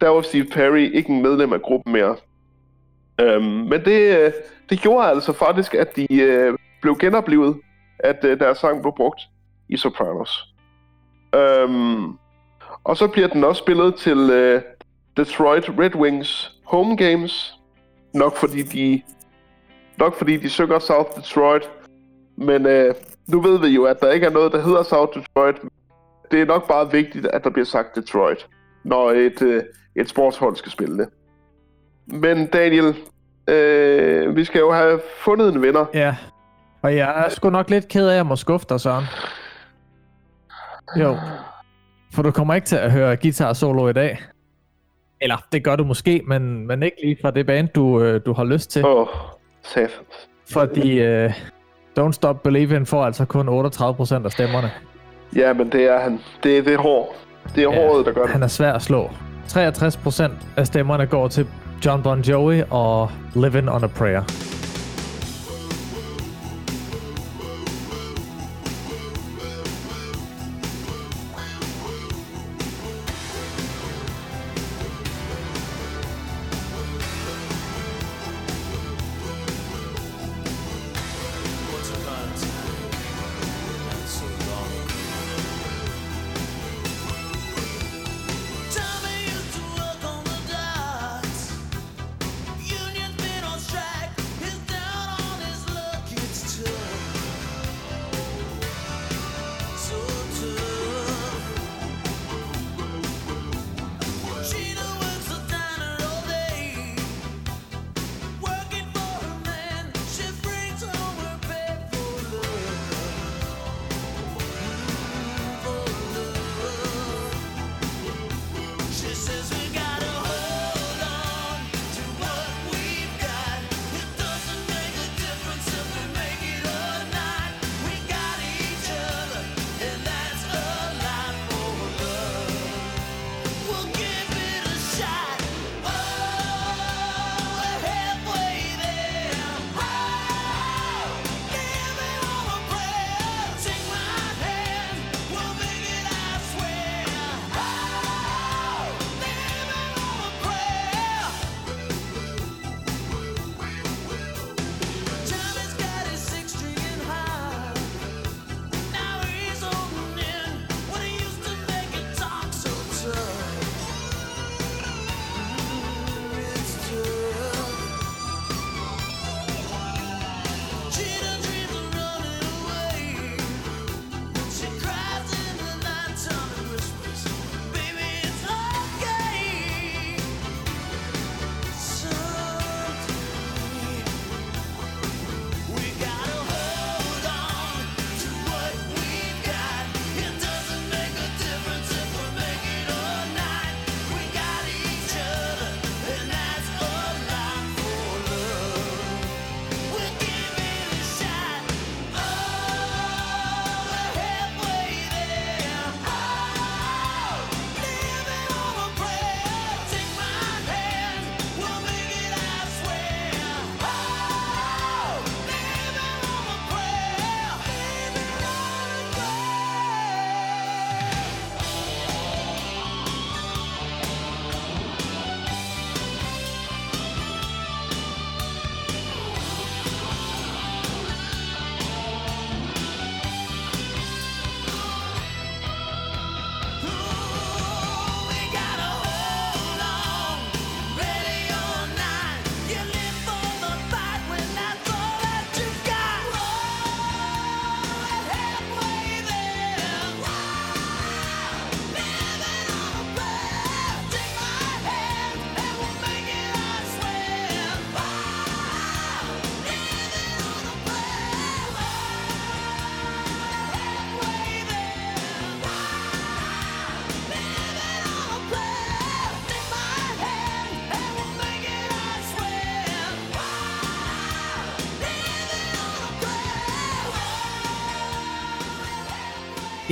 [0.00, 2.16] der var Steve Perry ikke en medlem af gruppen mere.
[3.20, 4.32] Øhm, men det, øh,
[4.70, 7.56] det gjorde altså faktisk, at de øh, blev genoplevet,
[7.98, 9.20] at øh, deres sang blev brugt
[9.68, 10.54] i Sopranos.
[11.34, 12.18] Øhm,
[12.84, 14.62] og så bliver den også spillet til øh,
[15.16, 17.54] Detroit Red Wings home games.
[18.14, 19.02] Nok fordi de,
[19.98, 21.70] nok fordi de søger South Detroit.
[22.36, 22.94] Men øh,
[23.26, 25.56] nu ved vi jo, at der ikke er noget, der hedder South Detroit.
[26.30, 28.46] Det er nok bare vigtigt, at der bliver sagt Detroit,
[28.84, 29.62] når et, øh,
[29.96, 31.08] et sportshold skal spille det.
[32.06, 32.96] Men Daniel,
[33.48, 35.86] øh, vi skal jo have fundet en vinder.
[35.94, 36.16] Ja.
[36.82, 39.04] Og jeg er sgu nok lidt ked af, at jeg må skuffe dig, Søren.
[41.00, 41.16] Jo.
[42.14, 44.18] For du kommer ikke til at høre guitar solo i dag.
[45.24, 48.32] Eller, det gør du måske, men, men ikke lige fra det band, du, øh, du
[48.32, 48.84] har lyst til.
[48.86, 49.08] Åh, oh,
[49.62, 50.28] satans.
[50.50, 51.32] Fordi øh,
[51.98, 54.70] Don't Stop Believin' får altså kun 38% af stemmerne.
[55.36, 56.20] Ja, men det er han.
[56.42, 57.16] Det er det hår.
[57.54, 58.30] Det er ja, håret, der gør det.
[58.30, 59.10] Han er svær at slå.
[59.48, 61.46] 63% af stemmerne går til
[61.86, 64.22] John Bon Jovi og Living on a Prayer.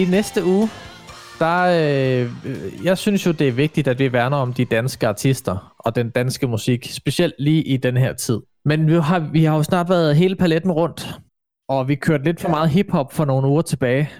[0.02, 0.68] I næste uge,
[1.38, 2.30] der, øh,
[2.84, 6.10] jeg synes jo, det er vigtigt, at vi værner om de danske artister og den
[6.10, 8.40] danske musik, specielt lige i den her tid.
[8.64, 11.20] Men vi har, vi har jo snart været hele paletten rundt,
[11.68, 14.10] og vi kørte lidt for meget hiphop for nogle uger tilbage.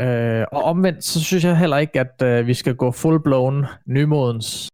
[0.00, 4.68] Øh, og omvendt, så synes jeg heller ikke, at øh, vi skal gå full-blown nymodens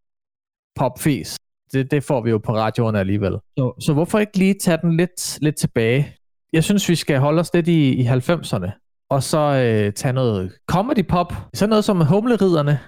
[0.76, 1.36] popfis.
[1.72, 3.32] Det, det får vi jo på radioen alligevel.
[3.59, 6.16] Så, så hvorfor ikke lige tage den lidt, lidt tilbage?
[6.53, 10.52] Jeg synes, vi skal holde os lidt i, i 90'erne, og så øh, tage noget
[10.70, 12.80] comedy pop, sådan noget som Humleriderne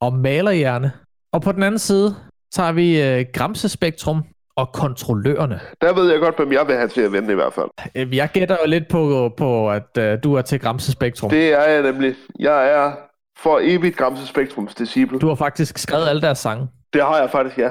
[0.00, 0.92] og Malerhjerne.
[1.32, 2.14] Og på den anden side
[2.52, 4.22] tager vi øh, Gramsespektrum
[4.56, 5.60] og Kontrollørerne.
[5.80, 7.68] Der ved jeg godt, hvem jeg vil have til at vende i hvert fald.
[7.94, 11.30] Øh, Jeg gætter jo lidt på, på at øh, du er til Gramsespektrum.
[11.30, 12.14] Det er jeg nemlig.
[12.38, 12.92] Jeg er
[13.38, 15.18] for evigt Gramse Spektrums disciple.
[15.18, 16.68] Du har faktisk skrevet alle deres sange.
[16.92, 17.70] Det har jeg faktisk, ja.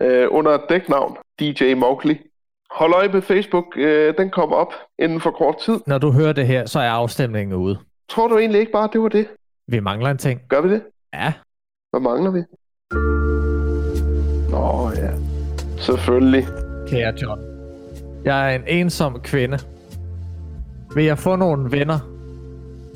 [0.00, 2.18] Øh, under dæknavn DJ Mowgli.
[2.70, 3.64] Hold øje med Facebook.
[3.76, 5.80] Øh, den kommer op inden for kort tid.
[5.86, 7.78] Når du hører det her, så er afstemningen ude.
[8.08, 9.26] Tror du egentlig ikke bare, det var det?
[9.68, 10.40] Vi mangler en ting.
[10.48, 10.82] Gør vi det?
[11.14, 11.32] Ja,
[11.90, 12.40] Hvad mangler vi?
[14.50, 15.10] Nå ja.
[15.78, 16.46] Selvfølgelig.
[16.88, 17.40] kære John.
[18.24, 19.58] Jeg er en ensom kvinde.
[20.94, 21.98] Vil jeg få nogle venner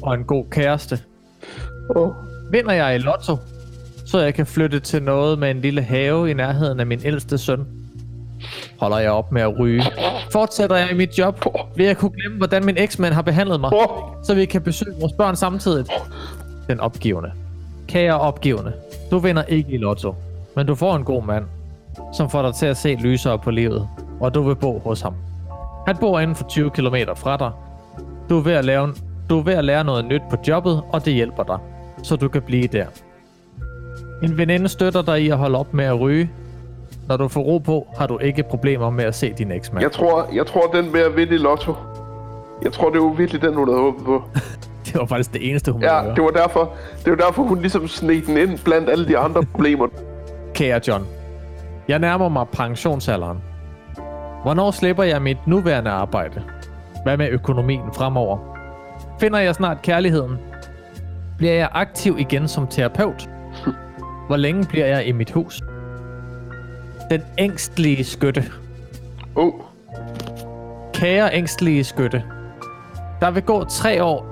[0.03, 0.99] og en god kæreste?
[1.97, 2.11] Oh.
[2.53, 3.37] Vinder jeg i lotto,
[4.07, 7.39] så jeg kan flytte til noget med en lille have i nærheden af min ældste
[7.39, 7.67] søn?
[8.81, 9.83] Holder jeg op med at ryge?
[10.33, 11.45] Fortsætter jeg i mit job?
[11.77, 13.71] Vil jeg kunne glemme, hvordan min eksmand har behandlet mig?
[14.23, 15.87] Så vi kan besøge vores børn samtidig?
[16.69, 17.33] Den opgivende.
[17.89, 18.73] Kære opgivende.
[19.11, 20.15] Du vinder ikke i lotto,
[20.57, 21.45] men du får en god mand,
[22.17, 23.89] som får dig til at se lysere på livet,
[24.21, 25.15] og du vil bo hos ham.
[25.87, 27.51] Han bor inden for 20 km fra dig.
[28.29, 28.95] Du er ved at lave
[29.31, 31.59] du er ved at lære noget nyt på jobbet, og det hjælper dig,
[32.03, 32.87] så du kan blive der.
[34.23, 36.31] En veninde støtter dig i at holde op med at ryge.
[37.11, 39.83] Når du får ro på, har du ikke problemer med at se din eksmand.
[39.83, 41.75] Jeg tror, jeg tror, den med at vinde i lotto.
[42.63, 44.23] Jeg tror, det var virkelig den, hun havde håbet på.
[44.87, 46.73] Det var faktisk det eneste, hun Ja, det var derfor,
[47.05, 49.87] det var derfor hun ligesom sneg den ind blandt alle de andre problemer.
[50.55, 51.07] Kære John,
[51.89, 53.39] jeg nærmer mig pensionsalderen.
[54.43, 56.43] Hvornår slipper jeg mit nuværende arbejde?
[57.05, 58.39] Hvad med økonomien fremover?
[59.21, 60.39] Finder jeg snart kærligheden?
[61.39, 63.31] Bliver jeg aktiv igen som terapeut?
[64.29, 65.61] Hvor længe bliver jeg i mit hus?
[67.11, 68.45] Den ængstlige skytte.
[69.37, 69.53] Oh,
[70.95, 72.25] Kære ængstlige skytte.
[73.21, 74.27] Der vil gå tre år,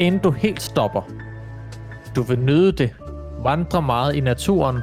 [0.00, 1.02] inden du helt stopper.
[2.16, 2.94] Du vil nyde det,
[3.42, 4.78] vandre meget i naturen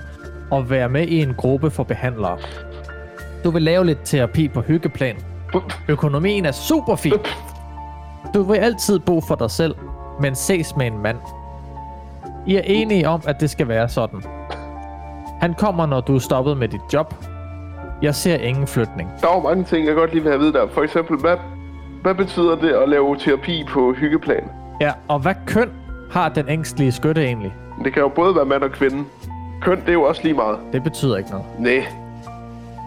[0.52, 2.38] og være med i en gruppe for behandlere.
[3.44, 5.16] Du vil lave lidt terapi på hyggeplan.
[5.88, 7.14] Økonomien er super fin.
[8.34, 9.76] Du vil altid bo for dig selv,
[10.22, 11.18] men ses med en mand.
[12.48, 14.37] I er enige om, at det skal være sådan.
[15.40, 17.14] Han kommer, når du er stoppet med dit job.
[18.02, 19.10] Jeg ser ingen flytning.
[19.22, 20.68] der var mange ting, jeg godt lige vil have at vide der.
[20.74, 21.38] For eksempel, hvad,
[22.02, 24.44] hvad betyder det at lave terapi på hyggeplan?
[24.82, 25.70] Ja, og hvad køn
[26.12, 27.54] har den ængstlige skytte egentlig?
[27.84, 29.04] Det kan jo både være mand og kvinde.
[29.62, 30.58] Køn, det er jo også lige meget.
[30.74, 31.46] Det betyder ikke noget.
[31.60, 31.86] Nej,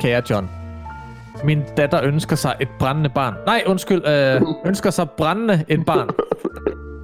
[0.01, 0.51] Kære John.
[1.45, 3.35] Min datter ønsker sig et brændende barn.
[3.47, 4.03] Nej, undskyld.
[4.09, 6.09] Øh, ønsker sig brændende et barn.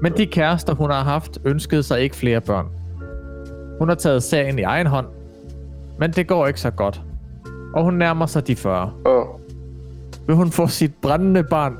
[0.02, 2.66] Men de kærester, hun har haft, ønskede sig ikke flere børn.
[3.78, 5.06] Hun har taget sagen i egen hånd.
[5.98, 7.00] Men det går ikke så godt.
[7.74, 8.92] Og hun nærmer sig de 40.
[9.06, 9.26] åh,
[10.26, 11.76] Vil hun få sit brændende barn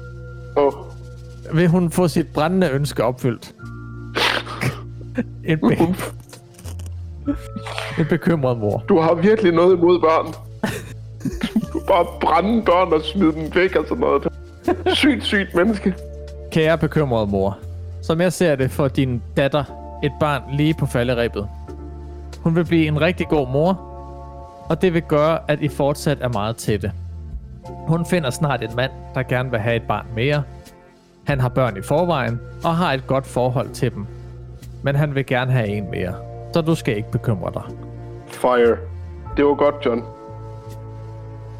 [0.57, 0.73] åh.
[1.57, 3.55] vil hun få sit brændende ønske opfyldt.
[5.45, 5.95] en, be-
[7.99, 8.85] en bekymret mor.
[8.89, 10.27] Du har virkelig noget imod børn.
[11.73, 14.29] Du bare brænde børn og smide dem væk og sådan noget.
[14.95, 15.95] Sygt, sygt menneske.
[16.51, 17.59] Kære bekymrede mor.
[18.03, 19.65] Som jeg ser det for din datter,
[20.05, 21.49] et barn lige på falderæbet.
[22.41, 23.81] Hun vil blive en rigtig god mor,
[24.69, 26.93] og det vil gøre, at I fortsat er meget tætte.
[27.67, 30.43] Hun finder snart en mand, der gerne vil have et barn mere.
[31.25, 34.07] Han har børn i forvejen, og har et godt forhold til dem.
[34.83, 36.15] Men han vil gerne have en mere,
[36.55, 37.63] så du skal ikke bekymre dig.
[38.27, 38.77] Fire.
[39.37, 40.05] Det var godt, John.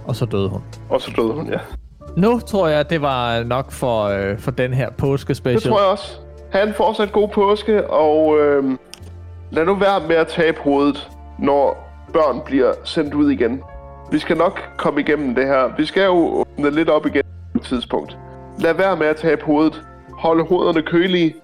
[0.07, 0.63] Og så døde hun.
[0.89, 1.59] Og så døde hun, ja.
[2.17, 5.63] Nu tror jeg, det var nok for, øh, for den her påskespecial.
[5.63, 6.19] Det tror jeg også.
[6.53, 8.65] Ha' en fortsat god påske, og øh,
[9.51, 11.86] lad nu være med at tabe hovedet, når
[12.17, 13.63] børn bliver sendt ud igen.
[14.13, 15.77] Vi skal nok komme igennem det her.
[15.77, 18.19] Vi skal jo åbne lidt op igen på et tidspunkt.
[18.59, 19.83] Lad være med at tabe hovedet.
[20.19, 21.35] Hold hovederne kølige,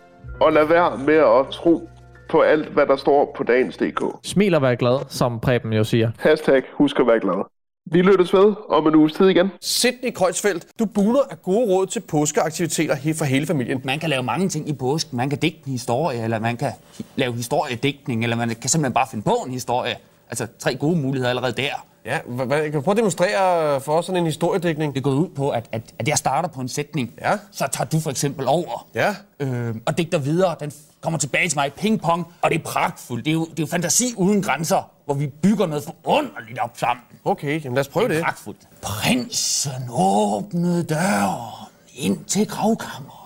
[0.40, 1.88] og lad være med at tro
[2.30, 4.02] på alt, hvad der står på dagens.dk.
[4.22, 6.10] Smil og vær glad, som Preben jo siger.
[6.18, 7.44] Hashtag husk at være glad.
[7.86, 9.50] Vi lyttes ved om en uges tid igen.
[9.60, 13.80] Sydney Kreutzfeldt, du buler af gode råd til påskeaktiviteter for hele familien.
[13.84, 15.16] Man kan lave mange ting i påsken.
[15.16, 16.72] Man kan digte en historie, eller man kan
[17.16, 19.96] lave historiedigtning, eller man kan simpelthen bare finde på en historie.
[20.32, 21.86] Altså tre gode muligheder allerede der.
[22.04, 24.94] Ja, hva- hva- kan du prøve at demonstrere for os sådan en historiedækning?
[24.94, 27.10] Det går ud på, at, at, at jeg starter på en sætning.
[27.20, 27.38] Ja.
[27.50, 28.86] Så tager du for eksempel over.
[28.94, 29.14] Ja.
[29.40, 30.56] Øh, og digter videre.
[30.60, 32.26] Den kommer tilbage til mig i ping-pong.
[32.42, 33.24] Og det er pragtfuldt.
[33.24, 36.70] Det er, jo, det er jo fantasi uden grænser, hvor vi bygger noget forunderligt op
[36.78, 37.04] sammen.
[37.24, 38.20] Okay, jamen lad os prøve Det det.
[38.20, 38.58] er pragtfuldt.
[38.82, 43.18] Prinsen åbnede døren ind til gravkammeret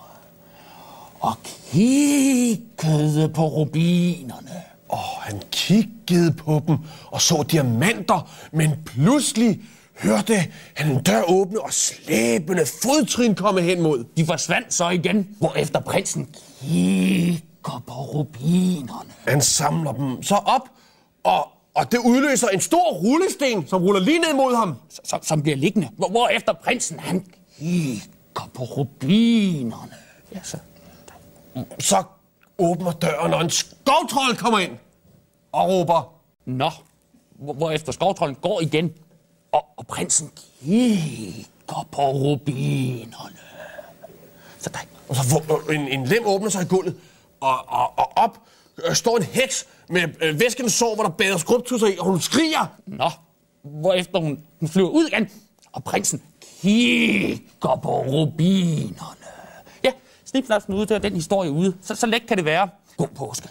[1.20, 1.34] og
[1.70, 4.62] kiggede på rubinerne.
[4.93, 6.76] Åh, han kiggede på dem
[7.07, 9.61] og så diamanter, men pludselig
[9.99, 10.34] hørte
[10.74, 14.05] han en dør åbne og slæbende fodtrin komme hen mod.
[14.16, 19.11] De forsvandt så igen, hvorefter prinsen kigger på rubinerne.
[19.28, 20.68] Han samler dem så op,
[21.24, 24.74] og, og det udløser en stor rullesten, som ruller lige ned mod ham.
[25.05, 25.89] som, som bliver liggende.
[25.97, 27.24] Hvor, hvorefter prinsen, han
[27.59, 29.95] kigger på rubinerne.
[30.34, 30.57] Ja, så.
[31.78, 32.03] Så
[32.59, 34.72] åbner døren, og en skovtrold kommer ind
[35.52, 36.12] og råber.
[36.44, 36.70] Nå,
[37.30, 38.92] hvor, hvorefter skovtrolden går igen,
[39.52, 40.30] og, og prinsen
[40.61, 43.38] kigger på rubinerne.
[44.59, 44.78] Så der,
[45.09, 45.42] Og så
[45.72, 46.96] en, en lem åbner sig i gulvet,
[47.40, 48.38] og, og, og op
[48.84, 52.20] øh, står en heks med øh, væskens sår, hvor der bader skrubtusser i, og hun
[52.20, 52.66] skriger.
[52.86, 53.11] nå,
[53.62, 55.30] hvorefter hun, hun flyver ud igen,
[55.72, 56.22] og prinsen
[56.62, 59.25] kigger på rubinerne.
[60.37, 61.74] Ja, snipsnapsen ude, der den historie ude.
[61.82, 62.68] Så, så let kan det være.
[62.97, 63.49] God påske.